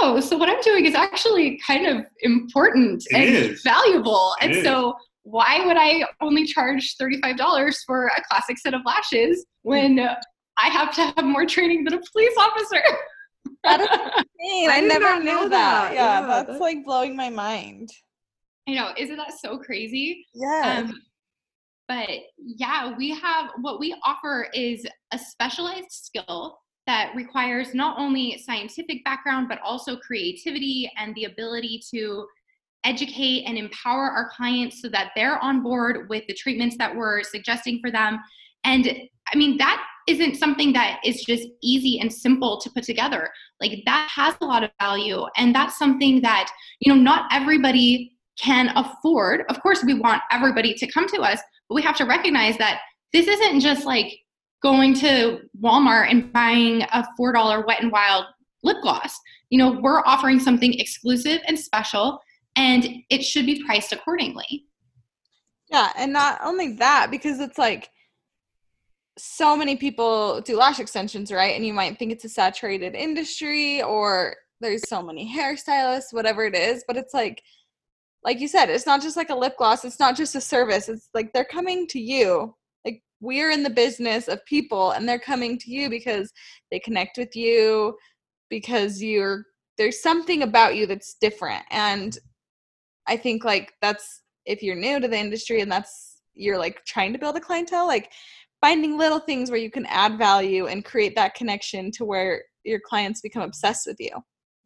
oh, 0.00 0.20
so 0.20 0.36
what 0.36 0.48
I'm 0.48 0.60
doing 0.62 0.86
is 0.86 0.94
actually 0.94 1.60
kind 1.66 1.86
of 1.86 2.04
important 2.20 3.04
it 3.10 3.14
and 3.14 3.24
is. 3.24 3.62
valuable. 3.62 4.34
It 4.40 4.46
and 4.46 4.52
is. 4.56 4.64
so 4.64 4.94
why 5.24 5.64
would 5.64 5.76
I 5.76 6.04
only 6.20 6.44
charge 6.46 6.96
$35 7.00 7.74
for 7.86 8.06
a 8.06 8.22
classic 8.30 8.58
set 8.58 8.74
of 8.74 8.80
lashes 8.84 9.46
when 9.62 9.98
I 10.00 10.68
have 10.68 10.94
to 10.94 11.02
have 11.02 11.24
more 11.24 11.46
training 11.46 11.84
than 11.84 11.94
a 11.94 12.00
police 12.12 12.34
officer. 12.38 12.82
that 13.64 13.80
is 13.80 13.88
insane. 14.40 14.70
I, 14.70 14.76
I 14.76 14.80
never 14.80 15.18
knew 15.22 15.48
that. 15.48 15.50
that. 15.50 15.94
Yeah, 15.94 16.20
yeah 16.20 16.26
that's, 16.26 16.48
that's, 16.48 16.60
like 16.60 16.84
blowing 16.84 17.16
my 17.16 17.30
mind. 17.30 17.90
I 18.68 18.72
know. 18.74 18.90
Isn't 18.96 19.16
that 19.16 19.32
so 19.38 19.58
crazy? 19.58 20.26
Yeah. 20.34 20.84
Um, 20.84 21.00
but 21.88 22.08
yeah, 22.38 22.96
we 22.96 23.10
have 23.10 23.50
what 23.60 23.80
we 23.80 23.94
offer 24.04 24.48
is 24.54 24.86
a 25.12 25.18
specialized 25.18 25.90
skill 25.90 26.58
that 26.86 27.12
requires 27.14 27.74
not 27.74 27.98
only 27.98 28.38
scientific 28.38 29.04
background, 29.04 29.48
but 29.48 29.60
also 29.62 29.96
creativity 29.96 30.90
and 30.96 31.14
the 31.14 31.24
ability 31.24 31.80
to 31.94 32.26
educate 32.84 33.44
and 33.44 33.56
empower 33.56 34.10
our 34.10 34.30
clients 34.34 34.82
so 34.82 34.88
that 34.88 35.12
they're 35.14 35.38
on 35.38 35.62
board 35.62 36.08
with 36.08 36.24
the 36.26 36.34
treatments 36.34 36.76
that 36.78 36.94
we're 36.94 37.22
suggesting 37.22 37.78
for 37.80 37.90
them. 37.90 38.18
And 38.64 38.88
I 39.32 39.36
mean, 39.36 39.56
that 39.58 39.84
isn't 40.08 40.36
something 40.36 40.72
that 40.72 41.00
is 41.04 41.24
just 41.24 41.46
easy 41.62 42.00
and 42.00 42.12
simple 42.12 42.60
to 42.60 42.70
put 42.70 42.82
together. 42.82 43.30
Like 43.60 43.82
that 43.86 44.08
has 44.12 44.34
a 44.40 44.44
lot 44.44 44.64
of 44.64 44.70
value. 44.80 45.24
And 45.36 45.54
that's 45.54 45.78
something 45.78 46.20
that, 46.22 46.50
you 46.80 46.92
know, 46.92 47.00
not 47.00 47.26
everybody 47.32 48.16
can 48.38 48.72
afford. 48.76 49.44
Of 49.48 49.62
course, 49.62 49.84
we 49.84 49.94
want 49.94 50.22
everybody 50.32 50.74
to 50.74 50.90
come 50.90 51.06
to 51.08 51.20
us, 51.20 51.40
but 51.68 51.76
we 51.76 51.82
have 51.82 51.96
to 51.96 52.04
recognize 52.04 52.58
that 52.58 52.80
this 53.12 53.28
isn't 53.28 53.60
just 53.60 53.86
like 53.86 54.18
going 54.62 54.94
to 54.94 55.40
Walmart 55.60 56.10
and 56.10 56.32
buying 56.32 56.82
a 56.82 57.04
$4 57.18 57.66
wet 57.66 57.82
and 57.82 57.92
wild 57.92 58.26
lip 58.62 58.78
gloss. 58.82 59.18
You 59.50 59.58
know, 59.58 59.72
we're 59.80 60.00
offering 60.06 60.38
something 60.38 60.72
exclusive 60.74 61.40
and 61.46 61.58
special, 61.58 62.20
and 62.56 62.86
it 63.10 63.22
should 63.22 63.46
be 63.46 63.62
priced 63.64 63.92
accordingly. 63.92 64.66
Yeah, 65.70 65.92
and 65.96 66.12
not 66.12 66.40
only 66.42 66.74
that, 66.76 67.08
because 67.10 67.40
it's 67.40 67.58
like, 67.58 67.88
so 69.18 69.54
many 69.54 69.76
people 69.76 70.40
do 70.40 70.56
lash 70.56 70.80
extensions, 70.80 71.30
right? 71.30 71.54
And 71.54 71.66
you 71.66 71.74
might 71.74 71.98
think 71.98 72.12
it's 72.12 72.24
a 72.24 72.30
saturated 72.30 72.94
industry 72.94 73.82
or 73.82 74.34
there's 74.60 74.88
so 74.88 75.02
many 75.02 75.30
hairstylists, 75.30 76.12
whatever 76.12 76.46
it 76.46 76.54
is, 76.54 76.82
but 76.86 76.96
it's 76.96 77.12
like 77.12 77.42
like 78.24 78.40
you 78.40 78.48
said, 78.48 78.70
it's 78.70 78.86
not 78.86 79.02
just 79.02 79.16
like 79.16 79.30
a 79.30 79.34
lip 79.34 79.56
gloss, 79.58 79.84
it's 79.84 79.98
not 79.98 80.16
just 80.16 80.34
a 80.34 80.40
service. 80.40 80.88
It's 80.88 81.08
like 81.14 81.32
they're 81.32 81.44
coming 81.44 81.86
to 81.88 82.00
you. 82.00 82.54
We're 83.22 83.50
in 83.50 83.62
the 83.62 83.70
business 83.70 84.28
of 84.28 84.44
people 84.44 84.90
and 84.90 85.08
they're 85.08 85.18
coming 85.18 85.56
to 85.58 85.70
you 85.70 85.88
because 85.88 86.32
they 86.70 86.80
connect 86.80 87.16
with 87.16 87.34
you 87.34 87.96
because 88.50 89.00
you're 89.00 89.46
there's 89.78 90.02
something 90.02 90.42
about 90.42 90.76
you 90.76 90.86
that's 90.86 91.14
different. 91.20 91.64
And 91.70 92.18
I 93.06 93.16
think 93.16 93.44
like 93.44 93.72
that's 93.80 94.22
if 94.44 94.62
you're 94.62 94.76
new 94.76 95.00
to 95.00 95.08
the 95.08 95.18
industry 95.18 95.60
and 95.60 95.72
that's 95.72 96.20
you're 96.34 96.58
like 96.58 96.84
trying 96.84 97.12
to 97.12 97.18
build 97.18 97.36
a 97.36 97.40
clientele, 97.40 97.86
like 97.86 98.12
finding 98.60 98.98
little 98.98 99.20
things 99.20 99.50
where 99.50 99.60
you 99.60 99.70
can 99.70 99.86
add 99.86 100.18
value 100.18 100.66
and 100.66 100.84
create 100.84 101.14
that 101.14 101.34
connection 101.34 101.90
to 101.92 102.04
where 102.04 102.42
your 102.64 102.80
clients 102.84 103.20
become 103.20 103.42
obsessed 103.42 103.86
with 103.86 103.96
you. 103.98 104.10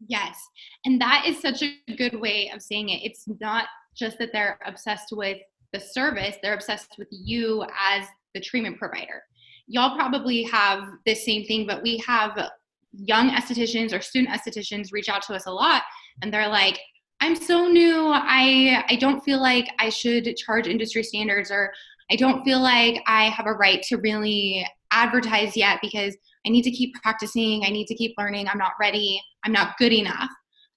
Yes. 0.09 0.39
And 0.85 1.01
that 1.01 1.25
is 1.27 1.41
such 1.41 1.63
a 1.63 1.97
good 1.97 2.21
way 2.21 2.51
of 2.55 2.63
saying 2.63 2.91
it. 2.91 3.01
It's 3.03 3.25
not 3.41 3.67
just 3.95 4.19
that 4.19 4.31
they're 4.33 4.59
obsessed 4.67 5.13
with 5.13 5.39
the 5.73 5.81
service, 5.81 6.37
they're 6.43 6.55
obsessed 6.55 6.95
with 6.99 7.09
you 7.11 7.65
as 7.81 8.07
the 8.37 8.41
treatment 8.41 8.79
provider. 8.79 9.23
Y'all 9.67 9.97
probably 9.97 10.43
have 10.45 10.85
the 11.07 11.15
same 11.15 11.45
thing, 11.47 11.67
but 11.67 11.83
we 11.83 11.97
have 12.07 12.51
young 12.93 13.31
estheticians 13.31 13.97
or 13.97 14.01
student 14.01 14.33
estheticians 14.33 14.93
reach 14.93 15.09
out 15.09 15.23
to 15.23 15.35
us 15.35 15.47
a 15.47 15.51
lot 15.51 15.83
and 16.23 16.33
they're 16.33 16.49
like, 16.49 16.79
I'm 17.21 17.35
so 17.35 17.67
new. 17.67 18.09
I 18.09 18.85
I 18.91 18.97
don't 18.97 19.25
feel 19.25 19.41
like 19.41 19.67
I 19.79 19.89
should 19.89 20.37
charge 20.37 20.67
industry 20.67 21.03
standards 21.03 21.51
or 21.51 21.73
I 22.11 22.17
don't 22.17 22.45
feel 22.45 22.61
like 22.61 23.03
I 23.07 23.25
have 23.31 23.47
a 23.47 23.55
right 23.55 23.83
to 23.85 23.97
really 23.97 24.67
advertise 24.93 25.57
yet 25.57 25.79
because 25.81 26.15
I 26.47 26.51
need 26.51 26.63
to 26.63 26.71
keep 26.71 26.95
practicing. 27.03 27.65
I 27.65 27.71
need 27.71 27.87
to 27.87 27.95
keep 27.95 28.15
learning. 28.19 28.49
I'm 28.49 28.59
not 28.59 28.73
ready. 28.79 29.21
I'm 29.45 29.53
not 29.53 29.79
good 29.79 29.93
enough. 29.93 30.31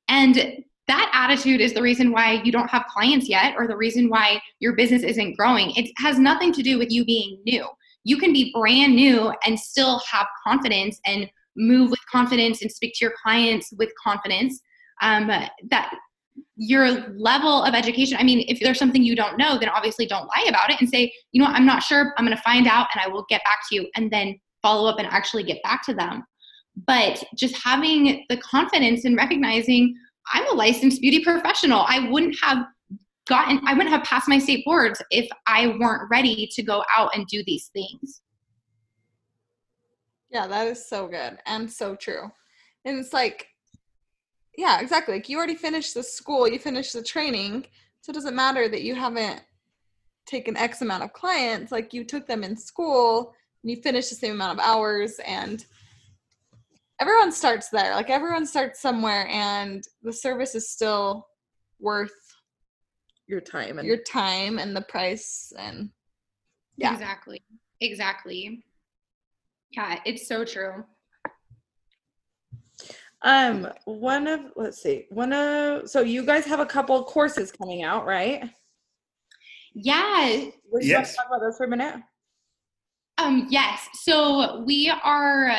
And 0.08 0.64
that 0.90 1.12
attitude 1.14 1.62
is 1.62 1.74
the 1.74 1.82
reason 1.82 2.12
why 2.12 2.42
you 2.44 2.52
don't 2.52 2.70
have 2.70 2.86
clients 2.88 3.30
yet 3.30 3.54
or 3.56 3.68
the 3.68 3.78
reason 3.78 4.10
why 4.10 4.42
your 4.60 4.76
business 4.76 5.04
isn't 5.04 5.38
growing. 5.38 5.72
It 5.76 5.92
has 5.98 6.18
nothing 6.18 6.52
to 6.54 6.64
do 6.64 6.80
with 6.80 6.92
you 6.92 7.06
being 7.06 7.40
new. 7.46 7.66
You 8.04 8.18
can 8.18 8.34
be 8.34 8.52
brand 8.54 8.96
new 8.96 9.32
and 9.46 9.60
still 9.60 10.02
have 10.12 10.26
confidence 10.44 11.00
and 11.06 11.30
move 11.56 11.92
with 11.92 12.00
confidence 12.12 12.64
and 12.64 12.72
speak 12.72 12.94
to 12.96 13.06
your 13.06 13.14
clients 13.22 13.72
with 13.78 13.90
confidence. 14.04 14.60
Um, 15.02 15.28
that 15.28 15.94
your 16.56 16.90
level 17.18 17.64
of 17.64 17.74
education 17.74 18.18
i 18.20 18.24
mean 18.24 18.46
if 18.48 18.60
there's 18.60 18.80
something 18.80 19.04
you 19.04 19.16
don't 19.16 19.38
know 19.38 19.58
then 19.58 19.70
obviously 19.70 20.06
don't 20.06 20.28
lie 20.28 20.46
about 20.48 20.70
it 20.70 20.80
and 20.80 20.90
say 20.90 21.12
you 21.32 21.42
know 21.42 21.48
what, 21.48 21.56
i'm 21.56 21.66
not 21.66 21.84
sure 21.84 22.14
i'm 22.18 22.26
to 22.28 22.38
find 22.38 22.68
out 22.68 22.88
and 22.94 23.02
i 23.02 23.08
will 23.08 23.26
get 23.30 23.42
back 23.44 23.60
to 23.68 23.76
you 23.76 23.90
and 23.96 24.12
then 24.12 24.38
follow 24.62 24.90
up 24.90 25.00
and 25.00 25.08
actually 25.08 25.44
get 25.44 25.62
back 25.64 25.86
to 25.86 25.94
them 25.94 26.24
but 26.88 27.24
just 27.36 27.56
having 27.62 28.26
the 28.30 28.38
confidence 28.38 29.06
and 29.06 29.18
recognizing 29.18 29.94
i'm 30.34 30.48
a 30.52 30.56
licensed 30.56 31.02
beauty 31.02 31.24
professional 31.24 31.86
i 31.88 32.10
wouldn't 32.10 32.36
have 32.42 32.66
gotten 33.28 33.60
i 33.66 33.74
wouldn't 33.74 33.94
have 33.94 34.04
passed 34.04 34.28
my 34.28 34.40
state 34.40 34.64
boards 34.66 35.02
if 35.12 35.28
i 35.48 35.68
weren't 35.80 36.10
ready 36.10 36.48
to 36.52 36.64
go 36.64 36.84
out 36.98 37.12
and 37.16 37.28
do 37.28 37.44
these 37.46 37.70
things 37.74 38.22
yeah 40.30 40.48
that 40.48 40.68
is 40.68 40.88
so 40.88 41.08
good 41.08 41.38
and 41.46 41.72
so 41.72 41.96
true 41.96 42.30
and 42.86 42.98
it's 42.98 43.14
like 43.14 43.48
yeah, 44.60 44.82
exactly. 44.82 45.14
Like 45.14 45.30
you 45.30 45.38
already 45.38 45.56
finished 45.56 45.94
the 45.94 46.04
school, 46.04 46.46
you 46.46 46.60
finished 46.60 46.92
the 46.92 47.02
training, 47.02 47.66
so 48.02 48.10
it 48.10 48.14
doesn't 48.14 48.36
matter 48.36 48.68
that 48.68 48.82
you 48.82 48.94
haven't 48.94 49.42
taken 50.26 50.58
X 50.58 50.82
amount 50.82 51.02
of 51.02 51.14
clients. 51.14 51.72
Like 51.72 51.94
you 51.94 52.04
took 52.04 52.28
them 52.28 52.44
in 52.44 52.58
school 52.58 53.34
and 53.64 53.72
you 53.72 53.82
finished 53.82 54.10
the 54.10 54.18
same 54.18 54.34
amount 54.34 54.60
of 54.60 54.66
hours 54.66 55.18
and 55.26 55.66
everyone 57.00 57.32
starts 57.32 57.70
there. 57.70 57.96
Like 57.96 58.10
everyone 58.10 58.46
starts 58.46 58.82
somewhere 58.82 59.28
and 59.30 59.84
the 60.04 60.14
service 60.14 60.56
is 60.56 60.70
still 60.70 61.28
worth 61.80 62.12
your 63.28 63.42
time 63.42 63.80
and 63.80 63.88
your 63.88 63.98
time 63.98 64.60
and 64.60 64.76
the 64.76 64.82
price 64.82 65.54
and 65.58 65.90
yeah. 66.78 66.94
Exactly. 66.94 67.42
Exactly. 67.82 68.64
Yeah, 69.72 70.00
it's 70.06 70.28
so 70.28 70.44
true. 70.46 70.84
Um, 73.22 73.68
one 73.84 74.28
of 74.28 74.52
let's 74.56 74.82
see, 74.82 75.06
one 75.10 75.34
of 75.34 75.90
so 75.90 76.02
you 76.02 76.26
guys 76.26 76.46
have 76.46 76.62
a 76.62 76.66
couple 76.66 77.04
courses 77.04 77.52
coming 77.52 77.84
out, 77.84 78.06
right? 78.06 78.50
Yeah. 79.74 80.46
Would 80.72 80.84
you 80.84 80.90
Yes. 80.92 81.16
talk 81.16 81.26
about 81.28 81.42
those 81.42 81.58
for 81.58 81.66
a 81.66 81.70
minute? 81.70 81.96
Um, 83.18 83.48
yes. 83.50 83.88
So 83.94 84.64
we 84.66 84.90
are 85.04 85.52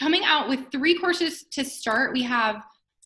coming 0.00 0.24
out 0.24 0.48
with 0.48 0.60
three 0.72 0.98
courses 0.98 1.44
to 1.50 1.64
start. 1.64 2.12
We 2.12 2.22
have 2.22 2.62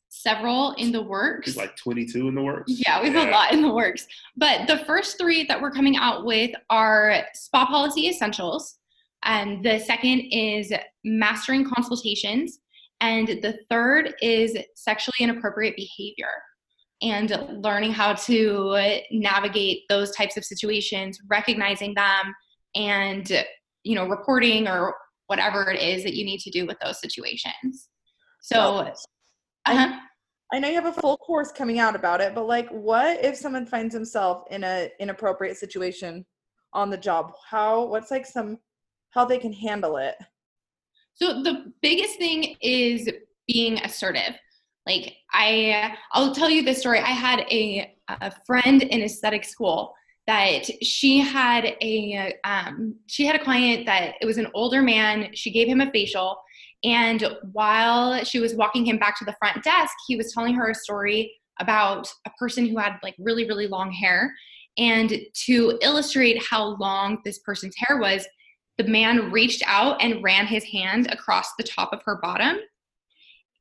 several 0.08 0.72
in 0.74 0.92
the 0.92 1.02
works. 1.02 1.48
It's 1.48 1.56
like 1.56 1.76
22 1.76 2.28
in 2.28 2.34
the 2.36 2.42
works. 2.42 2.72
Yeah, 2.86 3.02
we 3.02 3.10
have 3.10 3.28
a 3.28 3.30
lot 3.32 3.52
in 3.52 3.62
the 3.62 3.72
works. 3.72 4.06
But 4.36 4.68
the 4.68 4.78
first 4.84 5.18
three 5.18 5.44
that 5.44 5.60
we're 5.60 5.72
coming 5.72 5.96
out 5.96 6.24
with 6.24 6.52
are 6.70 7.24
spa 7.34 7.66
policy 7.66 8.08
essentials. 8.08 8.78
And 9.24 9.64
the 9.64 9.80
second 9.80 10.20
is 10.30 10.72
mastering 11.02 11.68
consultations. 11.68 12.60
And 13.00 13.26
the 13.26 13.58
third 13.68 14.14
is 14.22 14.56
sexually 14.76 15.16
inappropriate 15.18 15.74
behavior 15.76 16.30
and 17.02 17.62
learning 17.62 17.92
how 17.92 18.14
to 18.14 19.00
navigate 19.10 19.82
those 19.88 20.12
types 20.12 20.36
of 20.36 20.44
situations, 20.44 21.18
recognizing 21.28 21.92
them, 21.94 22.34
and 22.76 23.44
you 23.82 23.94
know, 23.94 24.06
reporting 24.06 24.68
or 24.68 24.94
whatever 25.26 25.70
it 25.70 25.80
is 25.80 26.04
that 26.04 26.14
you 26.14 26.24
need 26.24 26.40
to 26.40 26.50
do 26.50 26.66
with 26.66 26.78
those 26.80 27.00
situations. 27.00 27.88
So, 28.40 28.88
uh-huh. 29.66 30.00
I 30.52 30.58
know 30.58 30.68
you 30.68 30.74
have 30.74 30.86
a 30.86 31.00
full 31.00 31.16
course 31.16 31.50
coming 31.50 31.78
out 31.78 31.96
about 31.96 32.20
it, 32.20 32.34
but 32.34 32.46
like 32.46 32.68
what 32.68 33.24
if 33.24 33.36
someone 33.36 33.66
finds 33.66 33.94
himself 33.94 34.44
in 34.50 34.62
a 34.62 34.90
inappropriate 35.00 35.56
situation 35.56 36.24
on 36.72 36.90
the 36.90 36.98
job? 36.98 37.32
How 37.48 37.86
what's 37.86 38.10
like 38.10 38.26
some 38.26 38.58
how 39.10 39.24
they 39.24 39.38
can 39.38 39.52
handle 39.52 39.96
it? 39.96 40.14
So 41.14 41.42
the 41.42 41.72
biggest 41.80 42.18
thing 42.18 42.56
is 42.60 43.08
being 43.46 43.78
assertive. 43.78 44.34
Like 44.86 45.14
I, 45.32 45.96
I'll 46.12 46.34
tell 46.34 46.50
you 46.50 46.62
this 46.62 46.78
story. 46.78 47.00
I 47.00 47.12
had 47.12 47.40
a 47.50 47.94
a 48.08 48.30
friend 48.46 48.82
in 48.82 49.02
aesthetic 49.02 49.44
school 49.44 49.94
that 50.26 50.64
she 50.82 51.18
had 51.18 51.76
a 51.82 52.34
um, 52.44 52.96
she 53.06 53.26
had 53.26 53.36
a 53.36 53.44
client 53.44 53.86
that 53.86 54.14
it 54.20 54.26
was 54.26 54.38
an 54.38 54.48
older 54.54 54.82
man. 54.82 55.28
She 55.34 55.50
gave 55.50 55.68
him 55.68 55.80
a 55.80 55.90
facial, 55.90 56.36
and 56.82 57.36
while 57.52 58.24
she 58.24 58.40
was 58.40 58.54
walking 58.54 58.86
him 58.86 58.98
back 58.98 59.18
to 59.18 59.24
the 59.24 59.36
front 59.38 59.62
desk, 59.62 59.92
he 60.06 60.16
was 60.16 60.32
telling 60.32 60.54
her 60.54 60.70
a 60.70 60.74
story 60.74 61.32
about 61.60 62.10
a 62.26 62.30
person 62.38 62.66
who 62.66 62.78
had 62.78 62.98
like 63.02 63.14
really 63.18 63.46
really 63.46 63.66
long 63.66 63.90
hair. 63.90 64.32
And 64.76 65.12
to 65.46 65.78
illustrate 65.82 66.42
how 66.42 66.76
long 66.76 67.18
this 67.24 67.38
person's 67.40 67.76
hair 67.78 67.98
was, 67.98 68.26
the 68.76 68.84
man 68.84 69.30
reached 69.30 69.62
out 69.66 70.02
and 70.02 70.22
ran 70.22 70.46
his 70.46 70.64
hand 70.64 71.06
across 71.12 71.54
the 71.56 71.62
top 71.62 71.92
of 71.92 72.02
her 72.04 72.18
bottom. 72.20 72.56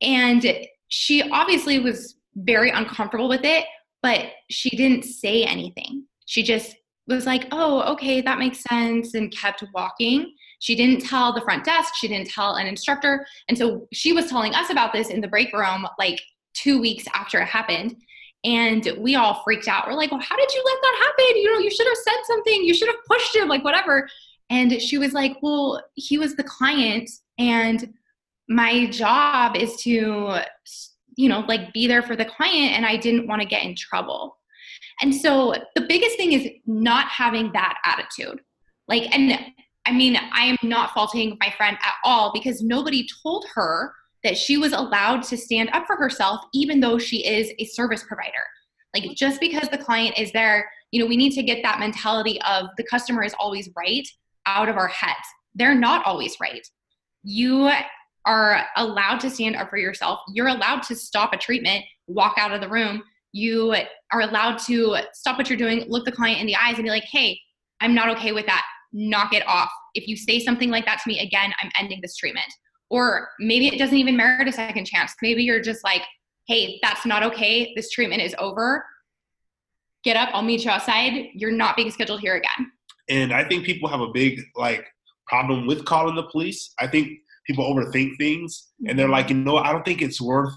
And 0.01 0.65
she 0.87 1.29
obviously 1.29 1.79
was 1.79 2.15
very 2.35 2.71
uncomfortable 2.71 3.29
with 3.29 3.43
it, 3.43 3.65
but 4.01 4.31
she 4.49 4.71
didn't 4.71 5.03
say 5.03 5.43
anything. 5.43 6.05
She 6.25 6.43
just 6.43 6.75
was 7.07 7.25
like, 7.25 7.47
oh, 7.51 7.81
okay, 7.93 8.21
that 8.21 8.39
makes 8.39 8.63
sense, 8.63 9.13
and 9.13 9.31
kept 9.31 9.63
walking. 9.73 10.33
She 10.59 10.75
didn't 10.75 11.01
tell 11.01 11.33
the 11.33 11.41
front 11.41 11.65
desk, 11.65 11.93
she 11.95 12.07
didn't 12.07 12.29
tell 12.29 12.55
an 12.55 12.67
instructor. 12.67 13.25
And 13.49 13.57
so 13.57 13.87
she 13.91 14.13
was 14.13 14.27
telling 14.27 14.55
us 14.55 14.69
about 14.69 14.93
this 14.93 15.09
in 15.09 15.19
the 15.19 15.27
break 15.27 15.51
room 15.51 15.85
like 15.99 16.21
two 16.53 16.79
weeks 16.79 17.03
after 17.13 17.39
it 17.39 17.47
happened. 17.47 17.95
And 18.45 18.89
we 18.97 19.15
all 19.15 19.41
freaked 19.43 19.67
out. 19.67 19.87
We're 19.87 19.93
like, 19.93 20.11
well, 20.11 20.21
how 20.21 20.35
did 20.35 20.53
you 20.53 20.63
let 20.65 20.81
that 20.81 20.95
happen? 20.99 21.37
You 21.37 21.53
know, 21.53 21.59
you 21.59 21.71
should 21.71 21.87
have 21.87 21.97
said 21.97 22.23
something, 22.27 22.63
you 22.63 22.73
should 22.73 22.87
have 22.87 23.03
pushed 23.09 23.35
him, 23.35 23.47
like 23.47 23.63
whatever. 23.63 24.07
And 24.49 24.81
she 24.81 24.97
was 24.97 25.13
like, 25.13 25.37
well, 25.41 25.81
he 25.95 26.17
was 26.17 26.35
the 26.35 26.43
client, 26.43 27.09
and 27.39 27.93
my 28.49 28.85
job 28.87 29.55
is 29.55 29.75
to, 29.77 30.39
you 31.15 31.29
know, 31.29 31.39
like 31.47 31.73
be 31.73 31.87
there 31.87 32.01
for 32.01 32.15
the 32.15 32.25
client, 32.25 32.73
and 32.73 32.85
I 32.85 32.97
didn't 32.97 33.27
want 33.27 33.41
to 33.41 33.47
get 33.47 33.63
in 33.63 33.75
trouble. 33.75 34.37
And 35.01 35.13
so 35.13 35.53
the 35.75 35.85
biggest 35.87 36.17
thing 36.17 36.33
is 36.33 36.47
not 36.65 37.07
having 37.07 37.51
that 37.53 37.77
attitude. 37.85 38.41
Like, 38.87 39.13
and 39.15 39.39
I 39.85 39.91
mean, 39.91 40.17
I 40.31 40.45
am 40.45 40.57
not 40.63 40.93
faulting 40.93 41.37
my 41.39 41.53
friend 41.57 41.77
at 41.83 41.93
all 42.03 42.31
because 42.33 42.61
nobody 42.61 43.07
told 43.21 43.45
her 43.53 43.93
that 44.23 44.37
she 44.37 44.57
was 44.57 44.71
allowed 44.71 45.23
to 45.23 45.37
stand 45.37 45.69
up 45.73 45.85
for 45.85 45.97
herself, 45.97 46.41
even 46.53 46.79
though 46.79 46.97
she 46.97 47.25
is 47.25 47.51
a 47.59 47.65
service 47.65 48.03
provider. 48.03 48.31
Like, 48.93 49.15
just 49.15 49.39
because 49.39 49.67
the 49.69 49.77
client 49.77 50.17
is 50.17 50.31
there, 50.31 50.69
you 50.91 51.01
know, 51.01 51.07
we 51.07 51.17
need 51.17 51.33
to 51.33 51.43
get 51.43 51.63
that 51.63 51.79
mentality 51.79 52.39
of 52.43 52.67
the 52.77 52.83
customer 52.83 53.23
is 53.23 53.33
always 53.39 53.69
right 53.75 54.07
out 54.45 54.69
of 54.69 54.77
our 54.77 54.87
heads. 54.87 55.17
They're 55.55 55.75
not 55.75 56.05
always 56.05 56.37
right. 56.39 56.65
You 57.23 57.71
are 58.25 58.63
allowed 58.77 59.19
to 59.21 59.29
stand 59.29 59.55
up 59.55 59.69
for 59.69 59.77
yourself. 59.77 60.19
You're 60.33 60.47
allowed 60.47 60.83
to 60.83 60.95
stop 60.95 61.33
a 61.33 61.37
treatment, 61.37 61.83
walk 62.07 62.35
out 62.37 62.53
of 62.53 62.61
the 62.61 62.69
room. 62.69 63.03
You 63.33 63.75
are 64.11 64.21
allowed 64.21 64.57
to 64.67 64.97
stop 65.13 65.37
what 65.37 65.49
you're 65.49 65.57
doing, 65.57 65.85
look 65.89 66.05
the 66.05 66.11
client 66.11 66.39
in 66.39 66.47
the 66.47 66.55
eyes, 66.55 66.75
and 66.75 66.83
be 66.83 66.89
like, 66.89 67.03
hey, 67.11 67.39
I'm 67.81 67.93
not 67.93 68.09
okay 68.17 68.31
with 68.31 68.45
that. 68.45 68.63
Knock 68.93 69.33
it 69.33 69.43
off. 69.47 69.69
If 69.95 70.07
you 70.07 70.15
say 70.15 70.39
something 70.39 70.69
like 70.69 70.85
that 70.85 71.01
to 71.03 71.09
me 71.09 71.19
again, 71.19 71.51
I'm 71.61 71.71
ending 71.79 71.99
this 72.01 72.15
treatment. 72.15 72.47
Or 72.89 73.29
maybe 73.39 73.67
it 73.67 73.79
doesn't 73.79 73.97
even 73.97 74.15
merit 74.15 74.47
a 74.47 74.51
second 74.51 74.85
chance. 74.85 75.13
Maybe 75.21 75.43
you're 75.43 75.61
just 75.61 75.83
like, 75.83 76.03
hey, 76.47 76.79
that's 76.83 77.05
not 77.05 77.23
okay. 77.23 77.73
This 77.75 77.89
treatment 77.89 78.21
is 78.21 78.35
over. 78.37 78.85
Get 80.03 80.15
up. 80.15 80.29
I'll 80.33 80.43
meet 80.43 80.63
you 80.63 80.71
outside. 80.71 81.29
You're 81.33 81.51
not 81.51 81.75
being 81.75 81.89
scheduled 81.89 82.19
here 82.19 82.35
again. 82.35 82.71
And 83.09 83.33
I 83.33 83.43
think 83.47 83.65
people 83.65 83.89
have 83.89 84.01
a 84.01 84.11
big 84.11 84.39
like 84.55 84.85
problem 85.27 85.65
with 85.65 85.85
calling 85.85 86.15
the 86.15 86.23
police. 86.23 86.73
I 86.79 86.87
think 86.87 87.09
people 87.47 87.65
overthink 87.65 88.17
things 88.17 88.69
and 88.87 88.97
they're 88.97 89.05
mm-hmm. 89.05 89.13
like, 89.13 89.29
you 89.29 89.35
know, 89.35 89.57
I 89.57 89.71
don't 89.71 89.83
think 89.83 90.01
it's 90.01 90.21
worth 90.21 90.53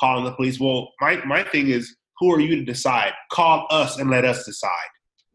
calling 0.00 0.24
the 0.24 0.32
police. 0.32 0.58
Well, 0.58 0.92
my 1.00 1.24
my 1.24 1.42
thing 1.42 1.68
is, 1.68 1.96
who 2.18 2.32
are 2.32 2.40
you 2.40 2.56
to 2.56 2.64
decide? 2.64 3.12
Call 3.30 3.66
us 3.70 3.98
and 3.98 4.10
let 4.10 4.24
us 4.24 4.44
decide. 4.44 4.70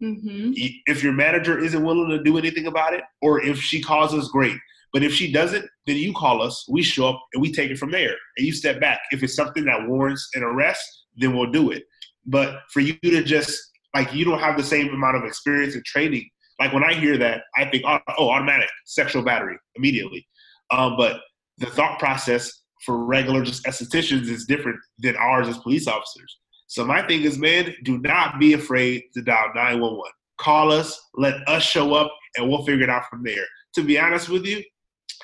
Mm-hmm. 0.02 0.52
If 0.86 1.04
your 1.04 1.14
manager 1.14 1.58
isn't 1.58 1.84
willing 1.84 2.10
to 2.10 2.22
do 2.22 2.38
anything 2.38 2.68
about 2.68 2.94
it, 2.94 3.04
or 3.22 3.42
if 3.42 3.60
she 3.62 3.82
calls 3.82 4.14
us, 4.14 4.28
great. 4.28 4.58
But 4.92 5.04
if 5.04 5.14
she 5.14 5.32
doesn't, 5.32 5.66
then 5.88 5.96
you 5.96 6.14
call 6.14 6.42
us, 6.42 6.66
we 6.70 6.84
show 6.84 7.10
up, 7.10 7.24
and 7.34 7.42
we 7.42 7.52
take 7.52 7.72
it 7.72 7.80
from 7.80 7.92
there. 7.92 8.16
And 8.38 8.46
you 8.46 8.54
step 8.54 8.80
back. 8.80 9.00
If 9.12 9.24
it's 9.24 9.36
something 9.36 9.66
that 9.66 9.88
warrants 9.88 10.30
an 10.36 10.44
arrest, 10.44 10.84
then 11.16 11.36
we'll 11.36 11.52
do 11.52 11.72
it. 11.72 11.84
But 12.26 12.60
for 12.72 12.80
you 12.80 12.94
to 13.04 13.24
just 13.24 13.60
like 13.94 14.14
you 14.14 14.26
don't 14.26 14.40
have 14.40 14.58
the 14.58 14.64
same 14.64 14.90
amount 14.90 15.18
of 15.18 15.24
experience 15.24 15.76
and 15.76 15.86
training. 15.86 16.30
Like 16.60 16.74
when 16.74 16.84
I 16.84 16.94
hear 16.94 17.18
that, 17.18 17.42
I 17.56 17.66
think, 17.66 17.84
oh, 17.86 18.00
oh 18.18 18.30
automatic 18.30 18.70
sexual 18.86 19.24
battery 19.24 19.58
immediately. 19.76 20.28
Um, 20.72 20.96
but 20.98 21.22
the 21.58 21.68
thought 21.68 22.00
process 22.00 22.52
for 22.86 23.04
regular 23.06 23.44
just 23.44 23.66
estheticians 23.66 24.28
is 24.30 24.46
different 24.46 24.80
than 25.00 25.16
ours 25.16 25.48
as 25.48 25.58
police 25.60 25.88
officers. 25.88 26.38
So 26.74 26.84
my 26.84 27.06
thing 27.06 27.22
is, 27.22 27.38
man, 27.38 27.72
do 27.84 28.00
not 28.00 28.40
be 28.40 28.54
afraid 28.54 29.04
to 29.14 29.22
dial 29.22 29.52
911. 29.54 30.02
Call 30.40 30.72
us, 30.72 31.00
let 31.14 31.36
us 31.48 31.62
show 31.62 31.94
up, 31.94 32.12
and 32.36 32.50
we'll 32.50 32.66
figure 32.66 32.86
it 32.86 32.90
out 32.90 33.04
from 33.12 33.22
there. 33.22 33.46
To 33.76 33.84
be 33.84 34.00
honest 34.00 34.28
with 34.28 34.44
you, 34.44 34.64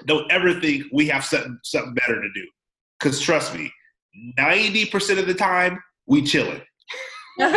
don't 0.06 0.32
ever 0.32 0.60
think 0.60 0.84
we 0.94 1.08
have 1.08 1.26
something 1.26 1.58
something 1.64 1.96
better 1.96 2.22
to 2.22 2.30
do. 2.36 2.48
Cause 3.00 3.20
trust 3.20 3.56
me, 3.56 3.72
90% 4.38 5.18
of 5.18 5.26
the 5.26 5.34
time 5.34 5.80
we 6.06 6.22
chilling. 6.22 6.62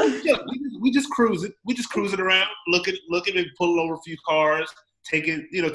We 0.00 0.22
just, 0.22 0.42
we 0.80 0.90
just 0.92 1.10
cruising. 1.10 1.50
We 1.64 1.74
just 1.74 1.90
cruising 1.90 2.20
around, 2.20 2.46
looking, 2.68 2.94
looking 3.08 3.36
and 3.36 3.48
pulling 3.58 3.80
over 3.80 3.94
a 3.94 4.02
few 4.04 4.16
cars, 4.24 4.72
taking, 5.04 5.48
you 5.50 5.62
know, 5.62 5.70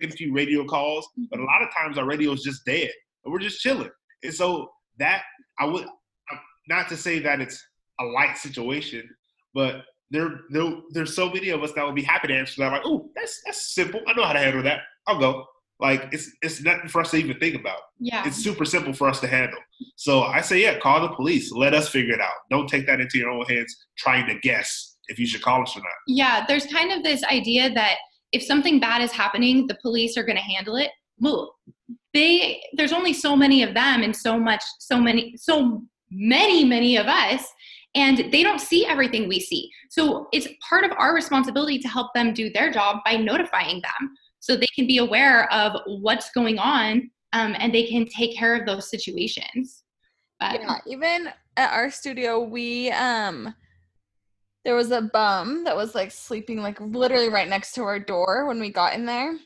taking 0.00 0.14
a 0.14 0.16
few 0.16 0.32
radio 0.32 0.64
calls. 0.64 1.06
But 1.30 1.40
a 1.40 1.44
lot 1.44 1.60
of 1.60 1.68
times 1.76 1.98
our 1.98 2.06
radio 2.06 2.32
is 2.32 2.42
just 2.42 2.64
dead, 2.64 2.90
and 3.22 3.30
we're 3.30 3.40
just 3.40 3.60
chilling. 3.60 3.90
And 4.22 4.32
so 4.32 4.70
that 4.98 5.24
I 5.58 5.66
would 5.66 5.84
not 6.68 6.88
to 6.88 6.96
say 6.96 7.18
that 7.20 7.40
it's 7.40 7.62
a 8.00 8.04
light 8.04 8.36
situation, 8.36 9.08
but 9.54 9.84
there, 10.10 10.40
there 10.50 10.72
there's 10.90 11.14
so 11.14 11.30
many 11.30 11.50
of 11.50 11.62
us 11.62 11.72
that 11.72 11.84
would 11.84 11.94
be 11.94 12.02
happy 12.02 12.28
to 12.28 12.34
answer 12.34 12.62
that. 12.62 12.72
Like, 12.72 12.82
oh, 12.84 13.10
that's 13.14 13.40
that's 13.44 13.74
simple. 13.74 14.00
I 14.06 14.12
know 14.14 14.24
how 14.24 14.32
to 14.32 14.38
handle 14.38 14.62
that. 14.62 14.80
I'll 15.06 15.18
go. 15.18 15.44
Like 15.80 16.08
it's 16.12 16.30
it's 16.42 16.62
nothing 16.62 16.88
for 16.88 17.00
us 17.00 17.10
to 17.10 17.16
even 17.16 17.38
think 17.38 17.56
about. 17.56 17.78
Yeah. 17.98 18.26
It's 18.26 18.36
super 18.36 18.64
simple 18.64 18.92
for 18.92 19.08
us 19.08 19.20
to 19.20 19.26
handle. 19.26 19.58
So 19.96 20.22
I 20.22 20.40
say, 20.40 20.62
yeah, 20.62 20.78
call 20.78 21.00
the 21.00 21.14
police. 21.14 21.50
Let 21.52 21.74
us 21.74 21.88
figure 21.88 22.14
it 22.14 22.20
out. 22.20 22.34
Don't 22.50 22.68
take 22.68 22.86
that 22.86 23.00
into 23.00 23.18
your 23.18 23.30
own 23.30 23.44
hands 23.46 23.74
trying 23.98 24.26
to 24.28 24.38
guess 24.40 24.96
if 25.08 25.18
you 25.18 25.26
should 25.26 25.42
call 25.42 25.62
us 25.62 25.76
or 25.76 25.80
not. 25.80 25.88
Yeah, 26.06 26.44
there's 26.46 26.66
kind 26.66 26.92
of 26.92 27.02
this 27.02 27.24
idea 27.24 27.72
that 27.74 27.96
if 28.32 28.42
something 28.42 28.80
bad 28.80 29.02
is 29.02 29.12
happening, 29.12 29.66
the 29.66 29.76
police 29.82 30.16
are 30.16 30.24
going 30.24 30.36
to 30.36 30.42
handle 30.42 30.76
it. 30.76 30.90
Well, 31.18 31.54
they 32.12 32.62
there's 32.74 32.92
only 32.92 33.12
so 33.12 33.36
many 33.36 33.62
of 33.62 33.74
them 33.74 34.02
and 34.02 34.14
so 34.14 34.38
much 34.38 34.62
so 34.78 34.98
many 35.00 35.34
so 35.36 35.82
many 36.14 36.64
many 36.64 36.96
of 36.96 37.06
us 37.06 37.46
and 37.94 38.32
they 38.32 38.42
don't 38.42 38.60
see 38.60 38.86
everything 38.86 39.28
we 39.28 39.38
see. 39.38 39.70
So 39.90 40.28
it's 40.32 40.48
part 40.68 40.84
of 40.84 40.90
our 40.98 41.14
responsibility 41.14 41.78
to 41.78 41.88
help 41.88 42.12
them 42.14 42.34
do 42.34 42.50
their 42.50 42.70
job 42.70 42.98
by 43.04 43.16
notifying 43.16 43.80
them 43.82 44.10
so 44.40 44.56
they 44.56 44.66
can 44.74 44.86
be 44.86 44.98
aware 44.98 45.50
of 45.52 45.80
what's 45.86 46.30
going 46.32 46.58
on 46.58 47.10
um, 47.32 47.54
and 47.58 47.72
they 47.72 47.86
can 47.86 48.06
take 48.06 48.36
care 48.36 48.54
of 48.56 48.66
those 48.66 48.90
situations. 48.90 49.84
But, 50.40 50.60
yeah, 50.60 50.78
even 50.86 51.28
at 51.56 51.72
our 51.72 51.90
studio, 51.90 52.40
we 52.40 52.90
um 52.90 53.54
there 54.64 54.74
was 54.74 54.90
a 54.90 55.02
bum 55.02 55.64
that 55.64 55.76
was 55.76 55.94
like 55.94 56.10
sleeping 56.10 56.62
like 56.62 56.80
literally 56.80 57.28
right 57.28 57.48
next 57.48 57.72
to 57.72 57.82
our 57.82 57.98
door 57.98 58.46
when 58.46 58.58
we 58.58 58.70
got 58.70 58.94
in 58.94 59.04
there. 59.04 59.36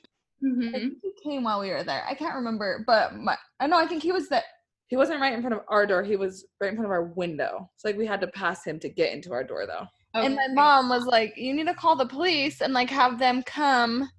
I 0.43 0.47
Mhm. 0.47 0.73
think 0.73 0.99
he 1.03 1.13
came 1.23 1.43
while 1.43 1.61
we 1.61 1.71
were 1.71 1.83
there. 1.83 2.05
I 2.09 2.15
can't 2.15 2.37
remember, 2.37 2.85
but 2.87 3.17
my 3.17 3.37
I 3.61 3.67
know 3.67 3.77
I 3.79 3.87
think 3.87 4.03
he 4.03 4.13
was 4.13 4.29
there. 4.29 4.45
He 4.89 4.97
wasn't 4.97 5.21
right 5.21 5.35
in 5.35 5.41
front 5.43 5.55
of 5.55 5.63
our 5.69 5.87
door. 5.87 6.03
He 6.03 6.17
was 6.17 6.47
right 6.61 6.71
in 6.71 6.75
front 6.75 6.87
of 6.87 6.91
our 6.91 7.05
window. 7.05 7.71
It's 7.75 7.85
like 7.85 7.97
we 7.97 8.07
had 8.07 8.23
to 8.23 8.27
pass 8.29 8.65
him 8.65 8.81
to 8.81 8.89
get 8.89 9.13
into 9.13 9.33
our 9.33 9.45
door, 9.45 9.67
though. 9.67 9.87
And 10.15 10.35
my 10.35 10.49
mom 10.49 10.89
was 10.89 11.05
like, 11.05 11.37
"You 11.37 11.53
need 11.55 11.67
to 11.67 11.75
call 11.75 11.95
the 11.95 12.07
police 12.07 12.63
and 12.63 12.73
like 12.73 12.89
have 12.91 13.19
them 13.19 13.43
come 13.43 14.11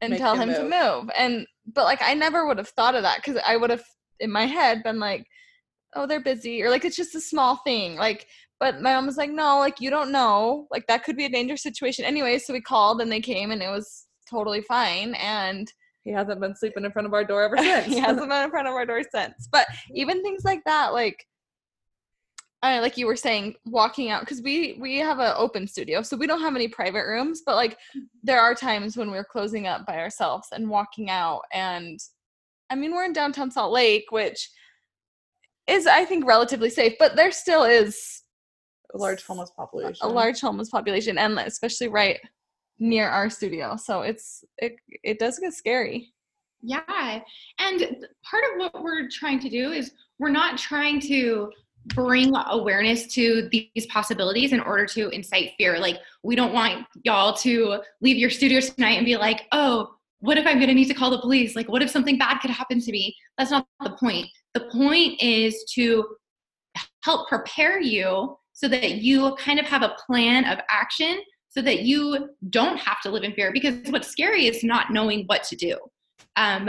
and 0.00 0.12
Make 0.12 0.20
tell 0.20 0.36
him 0.36 0.48
him 0.48 0.54
to 0.54 0.62
move. 0.62 1.04
move." 1.04 1.10
And 1.16 1.46
but 1.66 1.84
like 1.84 2.00
I 2.02 2.14
never 2.14 2.46
would 2.46 2.58
have 2.58 2.68
thought 2.68 2.94
of 2.94 3.02
that 3.02 3.16
because 3.16 3.42
I 3.44 3.56
would 3.56 3.70
have 3.70 3.84
in 4.20 4.30
my 4.30 4.46
head 4.46 4.84
been 4.84 5.00
like, 5.00 5.26
"Oh, 5.94 6.06
they're 6.06 6.22
busy," 6.22 6.62
or 6.62 6.70
like 6.70 6.84
it's 6.84 6.96
just 6.96 7.16
a 7.16 7.20
small 7.20 7.56
thing. 7.56 7.96
Like, 7.96 8.26
but 8.60 8.80
my 8.80 8.94
mom 8.94 9.06
was 9.06 9.16
like, 9.16 9.30
"No, 9.30 9.58
like 9.58 9.80
you 9.80 9.90
don't 9.90 10.12
know. 10.12 10.68
Like 10.70 10.86
that 10.86 11.02
could 11.02 11.16
be 11.16 11.24
a 11.24 11.30
dangerous 11.30 11.64
situation." 11.64 12.04
Anyway, 12.04 12.38
so 12.38 12.52
we 12.52 12.60
called 12.60 13.00
and 13.00 13.10
they 13.10 13.20
came 13.20 13.50
and 13.50 13.60
it 13.60 13.70
was 13.70 14.06
totally 14.30 14.62
fine. 14.62 15.14
And 15.14 15.70
He 16.04 16.10
hasn't 16.10 16.40
been 16.40 16.56
sleeping 16.56 16.84
in 16.84 16.92
front 16.92 17.06
of 17.06 17.14
our 17.14 17.24
door 17.24 17.42
ever 17.42 17.56
since. 17.58 17.86
he 17.86 17.98
hasn't 17.98 18.28
been 18.28 18.44
in 18.44 18.50
front 18.50 18.68
of 18.68 18.74
our 18.74 18.86
door 18.86 19.02
since. 19.10 19.48
But 19.50 19.66
even 19.94 20.22
things 20.22 20.44
like 20.44 20.62
that, 20.64 20.92
like 20.92 21.26
I 22.62 22.80
like 22.80 22.98
you 22.98 23.06
were 23.06 23.16
saying, 23.16 23.54
walking 23.64 24.10
out 24.10 24.20
because 24.20 24.42
we 24.42 24.76
we 24.78 24.98
have 24.98 25.18
an 25.18 25.32
open 25.36 25.66
studio, 25.66 26.02
so 26.02 26.16
we 26.16 26.26
don't 26.26 26.42
have 26.42 26.54
any 26.54 26.68
private 26.68 27.06
rooms. 27.06 27.42
But 27.44 27.56
like 27.56 27.72
mm-hmm. 27.72 28.00
there 28.22 28.40
are 28.40 28.54
times 28.54 28.96
when 28.96 29.10
we're 29.10 29.24
closing 29.24 29.66
up 29.66 29.86
by 29.86 29.98
ourselves 29.98 30.48
and 30.52 30.68
walking 30.68 31.08
out, 31.08 31.42
and 31.52 31.98
I 32.68 32.74
mean 32.74 32.92
we're 32.92 33.04
in 33.04 33.12
downtown 33.12 33.50
Salt 33.50 33.72
Lake, 33.72 34.06
which 34.10 34.50
is 35.66 35.86
I 35.86 36.04
think 36.04 36.26
relatively 36.26 36.70
safe, 36.70 36.94
but 36.98 37.16
there 37.16 37.32
still 37.32 37.64
is 37.64 38.22
a 38.94 38.98
large 38.98 39.24
homeless 39.24 39.50
population. 39.56 39.98
a 40.02 40.08
large 40.08 40.40
homeless 40.40 40.68
population, 40.68 41.16
and 41.16 41.38
especially 41.38 41.88
right 41.88 42.18
near 42.80 43.08
our 43.08 43.30
studio. 43.30 43.76
So 43.76 44.02
it's 44.02 44.42
it 44.58 44.76
it 45.04 45.18
does 45.18 45.38
get 45.38 45.54
scary. 45.54 46.12
Yeah. 46.62 47.20
And 47.58 47.80
part 48.28 48.44
of 48.44 48.58
what 48.58 48.82
we're 48.82 49.08
trying 49.08 49.40
to 49.40 49.48
do 49.48 49.72
is 49.72 49.92
we're 50.18 50.30
not 50.30 50.58
trying 50.58 51.00
to 51.02 51.50
bring 51.86 52.32
awareness 52.50 53.06
to 53.14 53.48
these 53.50 53.86
possibilities 53.88 54.52
in 54.52 54.60
order 54.60 54.84
to 54.86 55.08
incite 55.08 55.52
fear. 55.56 55.78
Like, 55.78 55.98
we 56.22 56.36
don't 56.36 56.52
want 56.52 56.86
y'all 57.04 57.34
to 57.38 57.80
leave 58.02 58.18
your 58.18 58.28
studios 58.28 58.70
tonight 58.70 58.98
and 58.98 59.06
be 59.06 59.16
like, 59.16 59.46
oh, 59.52 59.94
what 60.18 60.36
if 60.36 60.46
I'm 60.46 60.56
going 60.56 60.68
to 60.68 60.74
need 60.74 60.88
to 60.88 60.94
call 60.94 61.10
the 61.10 61.20
police? 61.20 61.56
Like, 61.56 61.68
what 61.68 61.82
if 61.82 61.90
something 61.90 62.18
bad 62.18 62.38
could 62.40 62.50
happen 62.50 62.80
to 62.80 62.92
me? 62.92 63.16
That's 63.38 63.50
not 63.50 63.66
the 63.82 63.96
point. 63.98 64.26
The 64.52 64.68
point 64.72 65.20
is 65.22 65.64
to 65.74 66.06
help 67.02 67.28
prepare 67.28 67.80
you 67.80 68.36
so 68.52 68.68
that 68.68 68.96
you 68.96 69.34
kind 69.36 69.58
of 69.58 69.64
have 69.64 69.82
a 69.82 69.96
plan 70.06 70.44
of 70.44 70.58
action 70.70 71.18
so 71.50 71.60
that 71.62 71.82
you 71.82 72.30
don't 72.48 72.78
have 72.78 73.00
to 73.02 73.10
live 73.10 73.24
in 73.24 73.32
fear 73.32 73.52
because 73.52 73.74
what's 73.90 74.08
scary 74.08 74.46
is 74.46 74.64
not 74.64 74.92
knowing 74.92 75.24
what 75.26 75.42
to 75.44 75.56
do. 75.56 75.76
Um, 76.36 76.68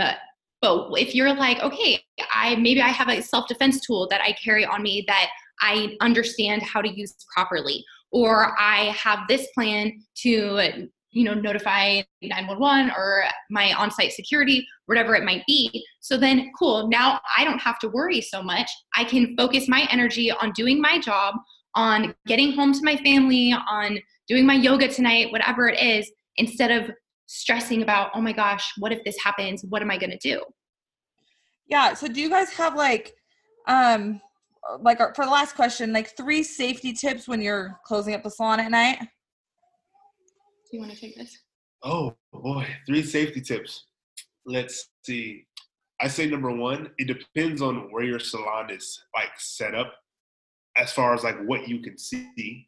but 0.62 0.90
if 0.92 1.16
you're 1.16 1.34
like 1.34 1.60
okay 1.62 2.00
i 2.32 2.56
maybe 2.56 2.82
i 2.82 2.90
have 2.90 3.10
a 3.10 3.22
self-defense 3.22 3.82
tool 3.82 4.08
that 4.08 4.22
i 4.22 4.32
carry 4.34 4.64
on 4.64 4.82
me 4.84 5.04
that 5.08 5.30
i 5.62 5.96
understand 6.02 6.62
how 6.62 6.82
to 6.82 6.90
use 6.90 7.16
properly 7.34 7.84
or 8.12 8.56
i 8.60 8.96
have 8.96 9.20
this 9.28 9.48
plan 9.56 9.92
to 10.16 10.88
you 11.12 11.24
know 11.24 11.34
notify 11.34 12.02
911 12.22 12.92
or 12.96 13.24
my 13.50 13.74
on-site 13.74 14.14
security 14.14 14.66
whatever 14.86 15.16
it 15.16 15.24
might 15.24 15.44
be 15.48 15.84
so 16.00 16.18
then 16.18 16.52
cool 16.58 16.88
now 16.90 17.20
i 17.38 17.44
don't 17.44 17.60
have 17.60 17.80
to 17.80 17.90
worry 17.90 18.22
so 18.22 18.42
much. 18.42 18.70
I 18.96 19.04
can 19.04 19.36
focus 19.36 19.68
my 19.68 19.88
energy 19.92 20.32
on 20.32 20.52
doing 20.52 20.80
my 20.80 21.00
job 21.00 21.36
on 21.76 22.14
getting 22.28 22.52
home 22.54 22.74
to 22.74 22.84
my 22.84 22.98
family 22.98 23.54
on 23.70 23.98
doing 24.32 24.46
my 24.46 24.56
yoga 24.56 24.88
tonight 24.88 25.32
whatever 25.32 25.68
it 25.68 25.80
is 25.80 26.12
instead 26.38 26.72
of 26.72 26.90
stressing 27.28 27.82
about 27.82 28.12
oh 28.16 28.22
my 28.22 28.32
gosh 28.32 28.72
what 28.78 28.92
if 28.92 29.04
this 29.04 29.18
happens 29.22 29.64
what 29.70 29.82
am 29.82 29.92
i 29.92 29.98
going 29.98 30.10
to 30.10 30.18
do 30.18 30.42
Yeah. 31.72 31.94
So 31.94 32.08
do 32.08 32.20
you 32.20 32.30
guys 32.30 32.52
have 32.54 32.76
like 32.76 33.14
um 33.68 34.22
like 34.82 35.02
uh, 35.02 35.12
for 35.16 35.26
the 35.26 35.32
last 35.32 35.56
question, 35.56 35.92
like 35.94 36.16
three 36.16 36.44
safety 36.44 36.94
tips 36.94 37.28
when 37.28 37.42
you're 37.42 37.80
closing 37.86 38.14
up 38.14 38.24
the 38.24 38.30
salon 38.30 38.60
at 38.60 38.70
night? 38.70 39.00
do 39.00 40.78
you 40.78 40.80
want 40.80 40.94
to 40.94 41.00
take 41.00 41.18
this 41.18 41.38
Oh 41.84 42.16
boy, 42.32 42.68
three 42.86 43.02
safety 43.02 43.42
tips. 43.42 43.88
Let's 44.46 44.90
see. 45.04 45.46
I 46.00 46.08
say 46.08 46.28
number 46.28 46.52
one, 46.52 46.92
it 46.98 47.08
depends 47.08 47.62
on 47.62 47.92
where 47.92 48.04
your 48.04 48.20
salon 48.20 48.70
is 48.70 49.04
like 49.16 49.32
set 49.38 49.74
up 49.74 49.94
as 50.78 50.94
far 50.94 51.14
as 51.14 51.24
like 51.24 51.40
what 51.46 51.68
you 51.68 51.80
can 51.80 51.98
see 51.98 52.68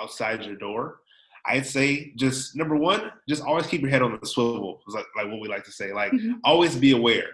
outside 0.00 0.44
your 0.44 0.56
door. 0.56 1.00
I'd 1.46 1.66
say 1.66 2.12
just 2.16 2.56
number 2.56 2.76
one, 2.76 3.10
just 3.28 3.42
always 3.42 3.66
keep 3.66 3.80
your 3.82 3.90
head 3.90 4.02
on 4.02 4.18
the 4.20 4.26
swivel, 4.26 4.80
like, 4.88 5.04
like 5.16 5.26
what 5.26 5.40
we 5.40 5.48
like 5.48 5.64
to 5.64 5.72
say. 5.72 5.92
Like 5.92 6.12
Mhm. 6.12 6.40
always 6.44 6.76
be 6.76 6.92
aware. 6.92 7.28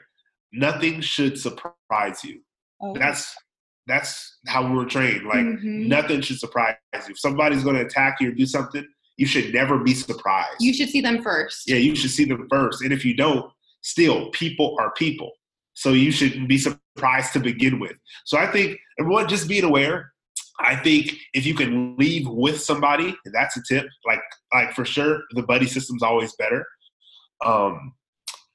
Nothing 0.53 1.01
should 1.01 1.39
surprise 1.39 2.25
you. 2.25 2.41
Oh, 2.81 2.95
That's 2.95 3.35
that's 3.87 4.39
how 4.47 4.69
we 4.69 4.77
were 4.77 4.85
trained. 4.85 5.27
Like 5.27 5.41
Mhm. 5.45 5.87
nothing 5.89 6.21
should 6.21 6.39
surprise 6.39 6.77
you. 6.95 7.13
If 7.13 7.19
somebody's 7.19 7.65
gonna 7.65 7.81
attack 7.81 8.21
you 8.21 8.29
or 8.29 8.33
do 8.33 8.47
something, 8.47 8.87
you 9.17 9.27
should 9.27 9.53
never 9.53 9.79
be 9.79 9.95
surprised. 9.95 10.57
you 10.61 10.73
should 10.73 10.89
see 10.91 11.01
them 11.01 11.23
first 11.23 11.69
Yeah, 11.69 11.77
you 11.77 11.95
should 11.97 12.11
see 12.11 12.25
them 12.25 12.47
first. 12.51 12.83
And 12.83 12.93
if 12.93 13.05
you 13.05 13.15
don't, 13.15 13.51
still, 13.83 14.31
people 14.31 14.77
are 14.81 14.93
people. 14.93 15.33
So 15.75 15.93
you 15.93 16.11
shouldn't 16.13 16.49
be 16.49 16.59
surprised 16.59 17.33
to 17.35 17.41
begin 17.41 17.79
with. 17.81 17.97
So 18.27 18.39
I 18.39 18.47
think, 18.47 18.79
everyone, 18.99 19.29
just 19.29 19.49
being 19.49 19.65
aware. 19.65 20.13
I 20.63 20.77
think 20.77 21.15
if 21.35 21.47
you 21.47 21.55
can 21.55 21.97
leave 21.97 22.29
with 22.29 22.61
somebody, 22.61 23.17
that's 23.33 23.57
a 23.57 23.63
tip. 23.69 23.87
Like, 24.07 24.21
like 24.53 24.75
for 24.75 24.85
sure, 24.85 25.23
the 25.33 25.43
buddy 25.43 25.67
system's 25.67 26.03
always 26.03 26.35
better. 26.37 26.65
Um, 27.45 27.95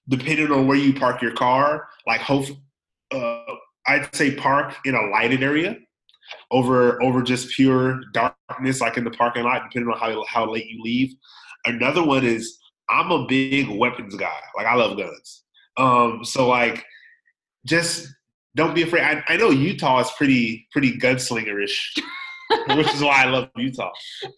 depending 0.07 0.51
on 0.51 0.67
where 0.67 0.77
you 0.77 0.93
park 0.93 1.21
your 1.21 1.33
car, 1.33 1.87
like 2.07 2.21
hope, 2.21 2.47
uh, 3.11 3.43
I'd 3.87 4.13
say 4.15 4.35
park 4.35 4.75
in 4.85 4.95
a 4.95 5.07
lighted 5.07 5.43
area 5.43 5.77
over 6.51 7.01
over 7.03 7.21
just 7.21 7.49
pure 7.55 8.01
darkness, 8.13 8.81
like 8.81 8.97
in 8.97 9.03
the 9.03 9.11
parking 9.11 9.43
lot, 9.43 9.63
depending 9.63 9.91
on 9.91 9.99
how 9.99 10.23
how 10.27 10.51
late 10.51 10.67
you 10.67 10.81
leave. 10.83 11.13
Another 11.65 12.03
one 12.03 12.25
is 12.25 12.57
I'm 12.89 13.11
a 13.11 13.25
big 13.25 13.67
weapons 13.69 14.15
guy. 14.15 14.39
Like 14.55 14.67
I 14.67 14.75
love 14.75 14.97
guns. 14.97 15.43
Um, 15.77 16.23
so 16.23 16.47
like 16.47 16.83
just 17.65 18.07
don't 18.55 18.73
be 18.73 18.83
afraid. 18.83 19.03
I, 19.03 19.23
I 19.27 19.37
know 19.37 19.49
Utah 19.51 19.99
is 19.99 20.09
pretty 20.11 20.67
pretty 20.71 20.97
gunslingerish, 20.97 21.77
which 22.75 22.93
is 22.93 23.01
why 23.01 23.23
I 23.23 23.25
love 23.25 23.49
Utah. 23.57 23.91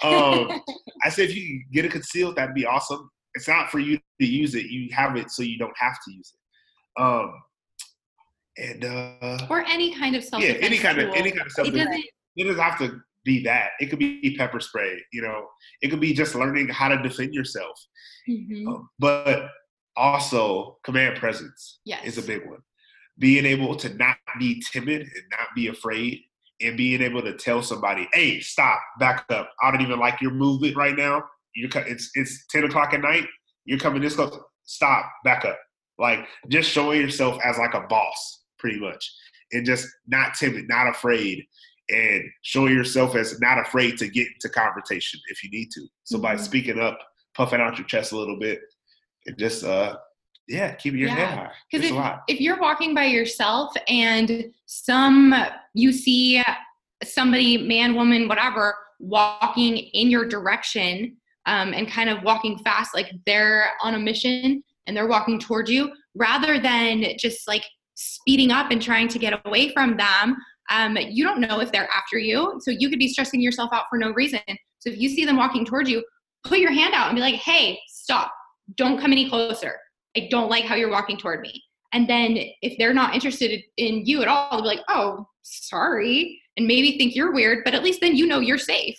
Um, 0.04 0.62
I 1.04 1.10
say 1.10 1.24
if 1.24 1.36
you 1.36 1.42
can 1.42 1.66
get 1.72 1.86
it 1.86 1.92
concealed, 1.92 2.36
that'd 2.36 2.56
be 2.56 2.66
awesome. 2.66 3.10
It's 3.36 3.48
not 3.48 3.70
for 3.70 3.80
you 3.80 4.00
to 4.20 4.28
use 4.28 4.56
it. 4.56 4.66
You 4.66 4.90
have 4.94 5.16
it 5.16 5.30
so 5.30 5.44
you 5.44 5.58
don't 5.58 5.78
have 5.78 5.98
to 6.06 6.12
use 6.12 6.34
it. 6.34 7.02
Um, 7.02 7.34
and 8.58 8.86
uh, 8.86 9.46
or 9.50 9.64
any 9.66 9.94
kind 9.94 10.16
of 10.16 10.24
self-defense 10.24 10.66
any 10.66 10.78
kind 10.80 10.98
of 10.98 11.10
any 11.14 11.30
kind 11.30 11.46
of 11.46 11.52
stuff. 11.52 11.68
it 11.68 11.72
doesn't 11.72 12.04
It 12.36 12.44
doesn't 12.44 12.62
have 12.62 12.80
to 12.80 13.00
be 13.24 13.44
that. 13.44 13.72
It 13.80 13.88
could 13.88 14.00
be 14.00 14.36
pepper 14.36 14.60
spray. 14.60 15.00
You 15.14 15.22
know, 15.22 15.48
it 15.82 15.90
could 15.90 16.00
be 16.00 16.14
just 16.14 16.34
learning 16.34 16.70
how 16.70 16.88
to 16.88 17.02
defend 17.02 17.36
yourself. 17.36 17.80
Mhm. 18.28 18.68
Um, 18.68 18.90
but 18.98 19.50
also, 19.96 20.78
command 20.84 21.18
presence 21.18 21.80
yes 21.86 22.04
is 22.06 22.18
a 22.18 22.24
big 22.24 22.48
one. 22.48 22.60
Being 23.20 23.46
able 23.46 23.76
to 23.78 23.90
not 23.96 24.18
be 24.40 24.62
timid 24.72 25.02
and 25.02 25.24
not 25.32 25.48
be 25.56 25.68
afraid, 25.68 26.22
and 26.62 26.78
being 26.78 27.02
able 27.02 27.22
to 27.22 27.34
tell 27.34 27.62
somebody, 27.62 28.08
"Hey, 28.14 28.40
stop, 28.40 28.80
back 29.00 29.26
up. 29.30 29.52
I 29.62 29.72
don't 29.72 29.82
even 29.82 30.00
like 30.00 30.22
your 30.22 30.32
movement 30.32 30.76
right 30.76 30.96
now. 30.96 31.24
You're 31.56 31.70
it's 31.88 32.12
it's 32.14 32.46
ten 32.48 32.64
o'clock 32.64 32.94
at 32.94 33.02
night. 33.02 33.28
You're 33.66 33.80
coming 33.80 34.02
this 34.02 34.16
close. 34.16 34.38
Stop, 34.64 35.06
back 35.24 35.46
up." 35.46 35.60
Like 35.98 36.28
just 36.48 36.70
showing 36.72 37.02
yourself 37.02 37.40
as 37.44 37.58
like 37.58 37.74
a 37.74 37.82
boss, 37.88 38.44
pretty 38.60 38.80
much, 38.80 39.12
and 39.52 39.66
just 39.66 39.88
not 40.08 40.36
timid, 40.36 40.68
not 40.68 40.88
afraid, 40.88 41.44
and 41.90 42.24
showing 42.44 42.74
yourself 42.74 43.16
as 43.16 43.40
not 43.40 43.60
afraid 43.60 43.98
to 43.98 44.08
get 44.08 44.28
into 44.28 44.50
confrontation 44.50 45.20
if 45.30 45.44
you 45.44 45.50
need 45.50 45.70
to. 45.72 45.88
So 46.04 46.20
by 46.20 46.36
Mhm. 46.36 46.40
speaking 46.42 46.80
up, 46.80 47.00
puffing 47.34 47.62
out 47.62 47.78
your 47.80 47.88
chest 47.88 48.12
a 48.12 48.18
little 48.18 48.38
bit, 48.40 48.62
and 49.26 49.38
just 49.40 49.64
uh, 49.64 49.98
yeah, 50.48 50.74
keeping 50.76 51.00
your 51.00 51.10
head 51.10 51.20
Yeah. 51.20 51.36
high. 51.36 51.52
Because 51.72 51.90
if, 51.90 52.36
if 52.36 52.42
you're 52.42 52.60
walking 52.60 52.94
by 52.94 53.06
yourself 53.06 53.74
and 53.88 54.46
some 54.66 55.34
you 55.74 55.92
see 55.92 56.44
somebody, 57.04 57.58
man, 57.58 57.96
woman, 57.96 58.28
whatever, 58.28 58.76
walking 59.00 59.78
in 59.78 60.10
your 60.10 60.26
direction 60.26 61.16
um, 61.46 61.74
and 61.74 61.90
kind 61.90 62.10
of 62.10 62.24
walking 62.24 62.58
fast, 62.60 62.96
like 62.96 63.12
they're 63.26 63.70
on 63.82 63.96
a 63.96 64.00
mission 64.00 64.64
and 64.88 64.96
they're 64.96 65.08
walking 65.08 65.40
towards 65.40 65.70
you, 65.70 65.92
rather 66.16 66.60
than 66.60 67.04
just 67.20 67.48
like 67.48 67.64
speeding 67.96 68.52
up 68.52 68.72
and 68.72 68.82
trying 68.82 69.08
to 69.10 69.20
get 69.20 69.40
away 69.46 69.72
from 69.74 69.98
them, 69.98 70.36
um, 70.70 70.98
you 70.98 71.24
don't 71.24 71.40
know 71.40 71.60
if 71.60 71.72
they're 71.72 71.90
after 71.96 72.18
you. 72.18 72.60
So 72.62 72.72
you 72.72 72.90
could 72.90 73.00
be 73.00 73.08
stressing 73.08 73.42
yourself 73.42 73.70
out 73.74 73.86
for 73.90 73.98
no 73.98 74.12
reason. 74.12 74.40
So 74.80 74.90
if 74.90 74.98
you 74.98 75.10
see 75.10 75.26
them 75.26 75.38
walking 75.38 75.66
towards 75.66 75.90
you, 75.90 76.04
put 76.44 76.60
your 76.60 76.72
hand 76.72 76.94
out 76.94 77.08
and 77.08 77.16
be 77.16 77.22
like, 77.22 77.36
hey, 77.36 77.80
stop. 77.88 78.32
Don't 78.76 79.00
come 79.00 79.12
any 79.12 79.30
closer. 79.30 79.78
I 80.16 80.28
don't 80.32 80.50
like 80.50 80.64
how 80.66 80.76
you're 80.76 80.90
walking 80.92 81.18
toward 81.18 81.42
me. 81.42 81.64
And 81.94 82.08
then 82.10 82.38
if 82.62 82.78
they're 82.78 82.94
not 82.94 83.14
interested 83.14 83.62
in 83.78 84.06
you 84.06 84.22
at 84.22 84.28
all, 84.28 84.50
they'll 84.52 84.62
be 84.62 84.68
like, 84.68 84.84
oh, 84.90 85.26
sorry. 85.44 86.40
And 86.58 86.68
maybe 86.68 86.98
think 86.98 87.16
you're 87.16 87.32
weird, 87.34 87.64
but 87.64 87.74
at 87.74 87.84
least 87.84 88.02
then 88.02 88.16
you 88.16 88.28
know 88.28 88.40
you're 88.40 88.58
safe. 88.58 88.98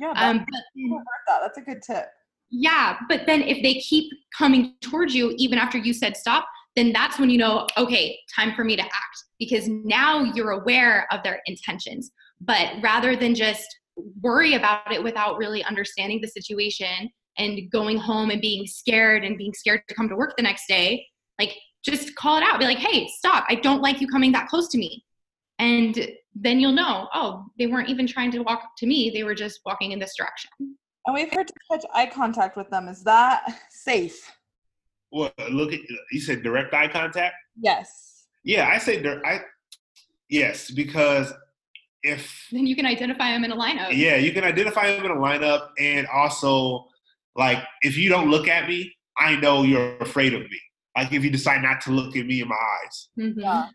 Yeah, 0.00 0.10
Um, 0.16 0.38
that's, 0.38 0.48
but 0.90 1.02
that. 1.28 1.38
that's 1.42 1.58
a 1.58 1.60
good 1.62 1.82
tip. 1.82 2.06
yeah, 2.50 2.98
but 3.08 3.26
then 3.26 3.42
if 3.42 3.62
they 3.62 3.74
keep 3.74 4.12
coming 4.36 4.74
towards 4.80 5.14
you 5.14 5.34
even 5.38 5.58
after 5.58 5.78
you 5.78 5.92
said 5.92 6.16
stop, 6.16 6.46
then 6.76 6.92
that's 6.92 7.18
when 7.18 7.30
you 7.30 7.38
know, 7.38 7.66
okay, 7.78 8.18
time 8.34 8.54
for 8.54 8.64
me 8.64 8.74
to 8.76 8.82
act 8.82 9.24
because 9.38 9.68
now 9.68 10.22
you're 10.34 10.50
aware 10.50 11.06
of 11.12 11.22
their 11.22 11.40
intentions. 11.46 12.10
But 12.40 12.72
rather 12.82 13.14
than 13.16 13.34
just 13.34 13.64
worry 14.20 14.54
about 14.54 14.92
it 14.92 15.02
without 15.02 15.38
really 15.38 15.62
understanding 15.64 16.20
the 16.20 16.28
situation 16.28 17.08
and 17.38 17.70
going 17.70 17.96
home 17.98 18.30
and 18.30 18.40
being 18.40 18.66
scared 18.66 19.24
and 19.24 19.36
being 19.38 19.52
scared 19.52 19.82
to 19.88 19.94
come 19.94 20.08
to 20.08 20.16
work 20.16 20.34
the 20.36 20.42
next 20.42 20.66
day, 20.68 21.06
like 21.38 21.54
just 21.84 22.14
call 22.14 22.36
it 22.36 22.42
out. 22.42 22.58
Be 22.58 22.64
like, 22.64 22.78
hey, 22.78 23.08
stop. 23.18 23.44
I 23.48 23.56
don't 23.56 23.82
like 23.82 24.00
you 24.00 24.08
coming 24.08 24.32
that 24.32 24.48
close 24.48 24.68
to 24.68 24.78
me. 24.78 25.04
And 25.58 26.08
then 26.34 26.58
you'll 26.58 26.72
know, 26.72 27.08
oh, 27.14 27.44
they 27.58 27.66
weren't 27.66 27.88
even 27.88 28.06
trying 28.06 28.30
to 28.32 28.40
walk 28.40 28.60
to 28.78 28.86
me. 28.86 29.10
They 29.10 29.22
were 29.24 29.34
just 29.34 29.60
walking 29.64 29.92
in 29.92 29.98
this 29.98 30.14
direction. 30.16 30.50
And 30.58 31.14
we've 31.14 31.32
heard 31.32 31.46
to 31.46 31.54
touch 31.70 31.84
eye 31.94 32.06
contact 32.06 32.56
with 32.56 32.68
them. 32.70 32.88
Is 32.88 33.02
that 33.04 33.58
safe? 33.70 34.18
Well, 35.12 35.30
look 35.50 35.72
at 35.72 35.80
you 36.10 36.20
said 36.20 36.42
direct 36.42 36.74
eye 36.74 36.88
contact. 36.88 37.36
Yes. 37.60 38.26
Yeah, 38.42 38.68
I 38.68 38.78
say 38.78 39.00
dir- 39.00 39.24
I 39.24 39.40
yes 40.28 40.70
because 40.70 41.32
if 42.02 42.48
Then 42.50 42.66
you 42.66 42.74
can 42.74 42.84
identify 42.86 43.30
them 43.32 43.44
in 43.44 43.52
a 43.52 43.56
lineup. 43.56 43.96
yeah, 43.96 44.16
you 44.16 44.32
can 44.32 44.44
identify 44.44 44.94
them 44.96 45.04
in 45.04 45.10
a 45.12 45.14
lineup, 45.16 45.68
and 45.78 46.06
also 46.08 46.86
like 47.36 47.58
if 47.82 47.96
you 47.96 48.08
don't 48.08 48.30
look 48.30 48.48
at 48.48 48.68
me, 48.68 48.92
I 49.18 49.36
know 49.36 49.62
you're 49.62 49.96
afraid 49.98 50.34
of 50.34 50.42
me. 50.42 50.60
Like 50.96 51.12
if 51.12 51.24
you 51.24 51.30
decide 51.30 51.62
not 51.62 51.80
to 51.82 51.90
look 51.90 52.16
at 52.16 52.26
me 52.26 52.40
in 52.40 52.48
my 52.48 52.54
eyes, 52.56 53.08
Mhm. 53.18 53.34
Yeah. 53.36 53.66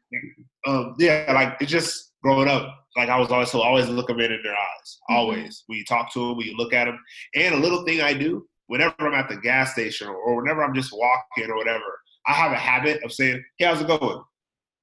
um, 0.67 0.95
yeah, 0.99 1.31
like 1.33 1.57
it's 1.61 1.71
just 1.71 2.13
growing 2.23 2.47
up. 2.47 2.75
Like 2.97 3.09
I 3.09 3.19
was 3.19 3.29
always 3.31 3.51
so 3.51 3.61
always 3.61 3.87
look 3.89 4.07
them 4.07 4.19
in 4.19 4.31
in 4.31 4.41
their 4.43 4.53
eyes. 4.53 4.99
Mhm. 5.09 5.15
Always 5.15 5.63
when 5.67 5.77
you 5.77 5.85
talk 5.85 6.11
to 6.13 6.19
them, 6.19 6.37
when 6.37 6.47
you 6.47 6.55
look 6.57 6.73
at 6.73 6.85
them, 6.85 6.99
and 7.35 7.55
a 7.55 7.57
little 7.57 7.83
thing 7.85 8.01
I 8.01 8.13
do 8.13 8.47
whenever 8.67 8.93
I'm 8.99 9.13
at 9.13 9.27
the 9.29 9.37
gas 9.37 9.73
station 9.73 10.07
or, 10.07 10.15
or 10.15 10.35
whenever 10.41 10.63
I'm 10.63 10.73
just 10.75 10.91
walking 10.93 11.49
or 11.51 11.55
whatever, 11.55 11.99
I 12.27 12.33
have 12.33 12.51
a 12.51 12.55
habit 12.55 13.03
of 13.03 13.11
saying, 13.11 13.43
"Hey, 13.57 13.65
how's 13.65 13.81
it 13.81 13.87
going?" 13.87 14.21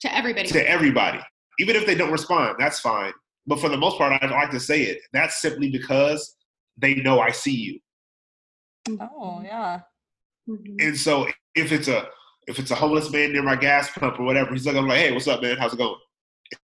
To 0.01 0.15
everybody. 0.15 0.49
to 0.49 0.69
everybody. 0.69 1.21
Even 1.59 1.75
if 1.77 1.87
they 1.87 1.95
don't 1.95 2.13
respond, 2.13 2.57
that's 2.59 2.81
fine. 2.81 3.13
But 3.47 3.61
for 3.61 3.69
the 3.71 3.77
most 3.79 3.97
part, 3.97 4.13
I 4.23 4.27
like 4.27 4.51
to 4.51 4.61
say 4.61 4.83
it. 4.83 4.99
That's 5.13 5.41
simply 5.41 5.71
because 5.71 6.37
they 6.77 6.97
know 6.97 7.21
I 7.21 7.31
see 7.31 7.55
you. 7.55 7.81
Oh, 8.89 9.43
yeah. 9.45 9.81
Mhm. 10.49 10.77
And 10.81 10.97
so 10.97 11.27
if 11.55 11.73
it's 11.73 11.89
a 11.89 12.09
if 12.47 12.59
it's 12.59 12.71
a 12.71 12.77
homeless 12.77 13.11
man 13.11 13.33
near 13.33 13.43
my 13.43 13.57
gas 13.57 13.91
pump 13.91 14.21
or 14.21 14.23
whatever, 14.23 14.53
he's 14.53 14.67
like, 14.67 14.77
I'm 14.77 14.87
like, 14.87 15.01
hey, 15.01 15.13
what's 15.13 15.27
up, 15.27 15.43
man? 15.43 15.57
How's 15.57 15.73
it 15.73 15.79
going? 15.79 15.97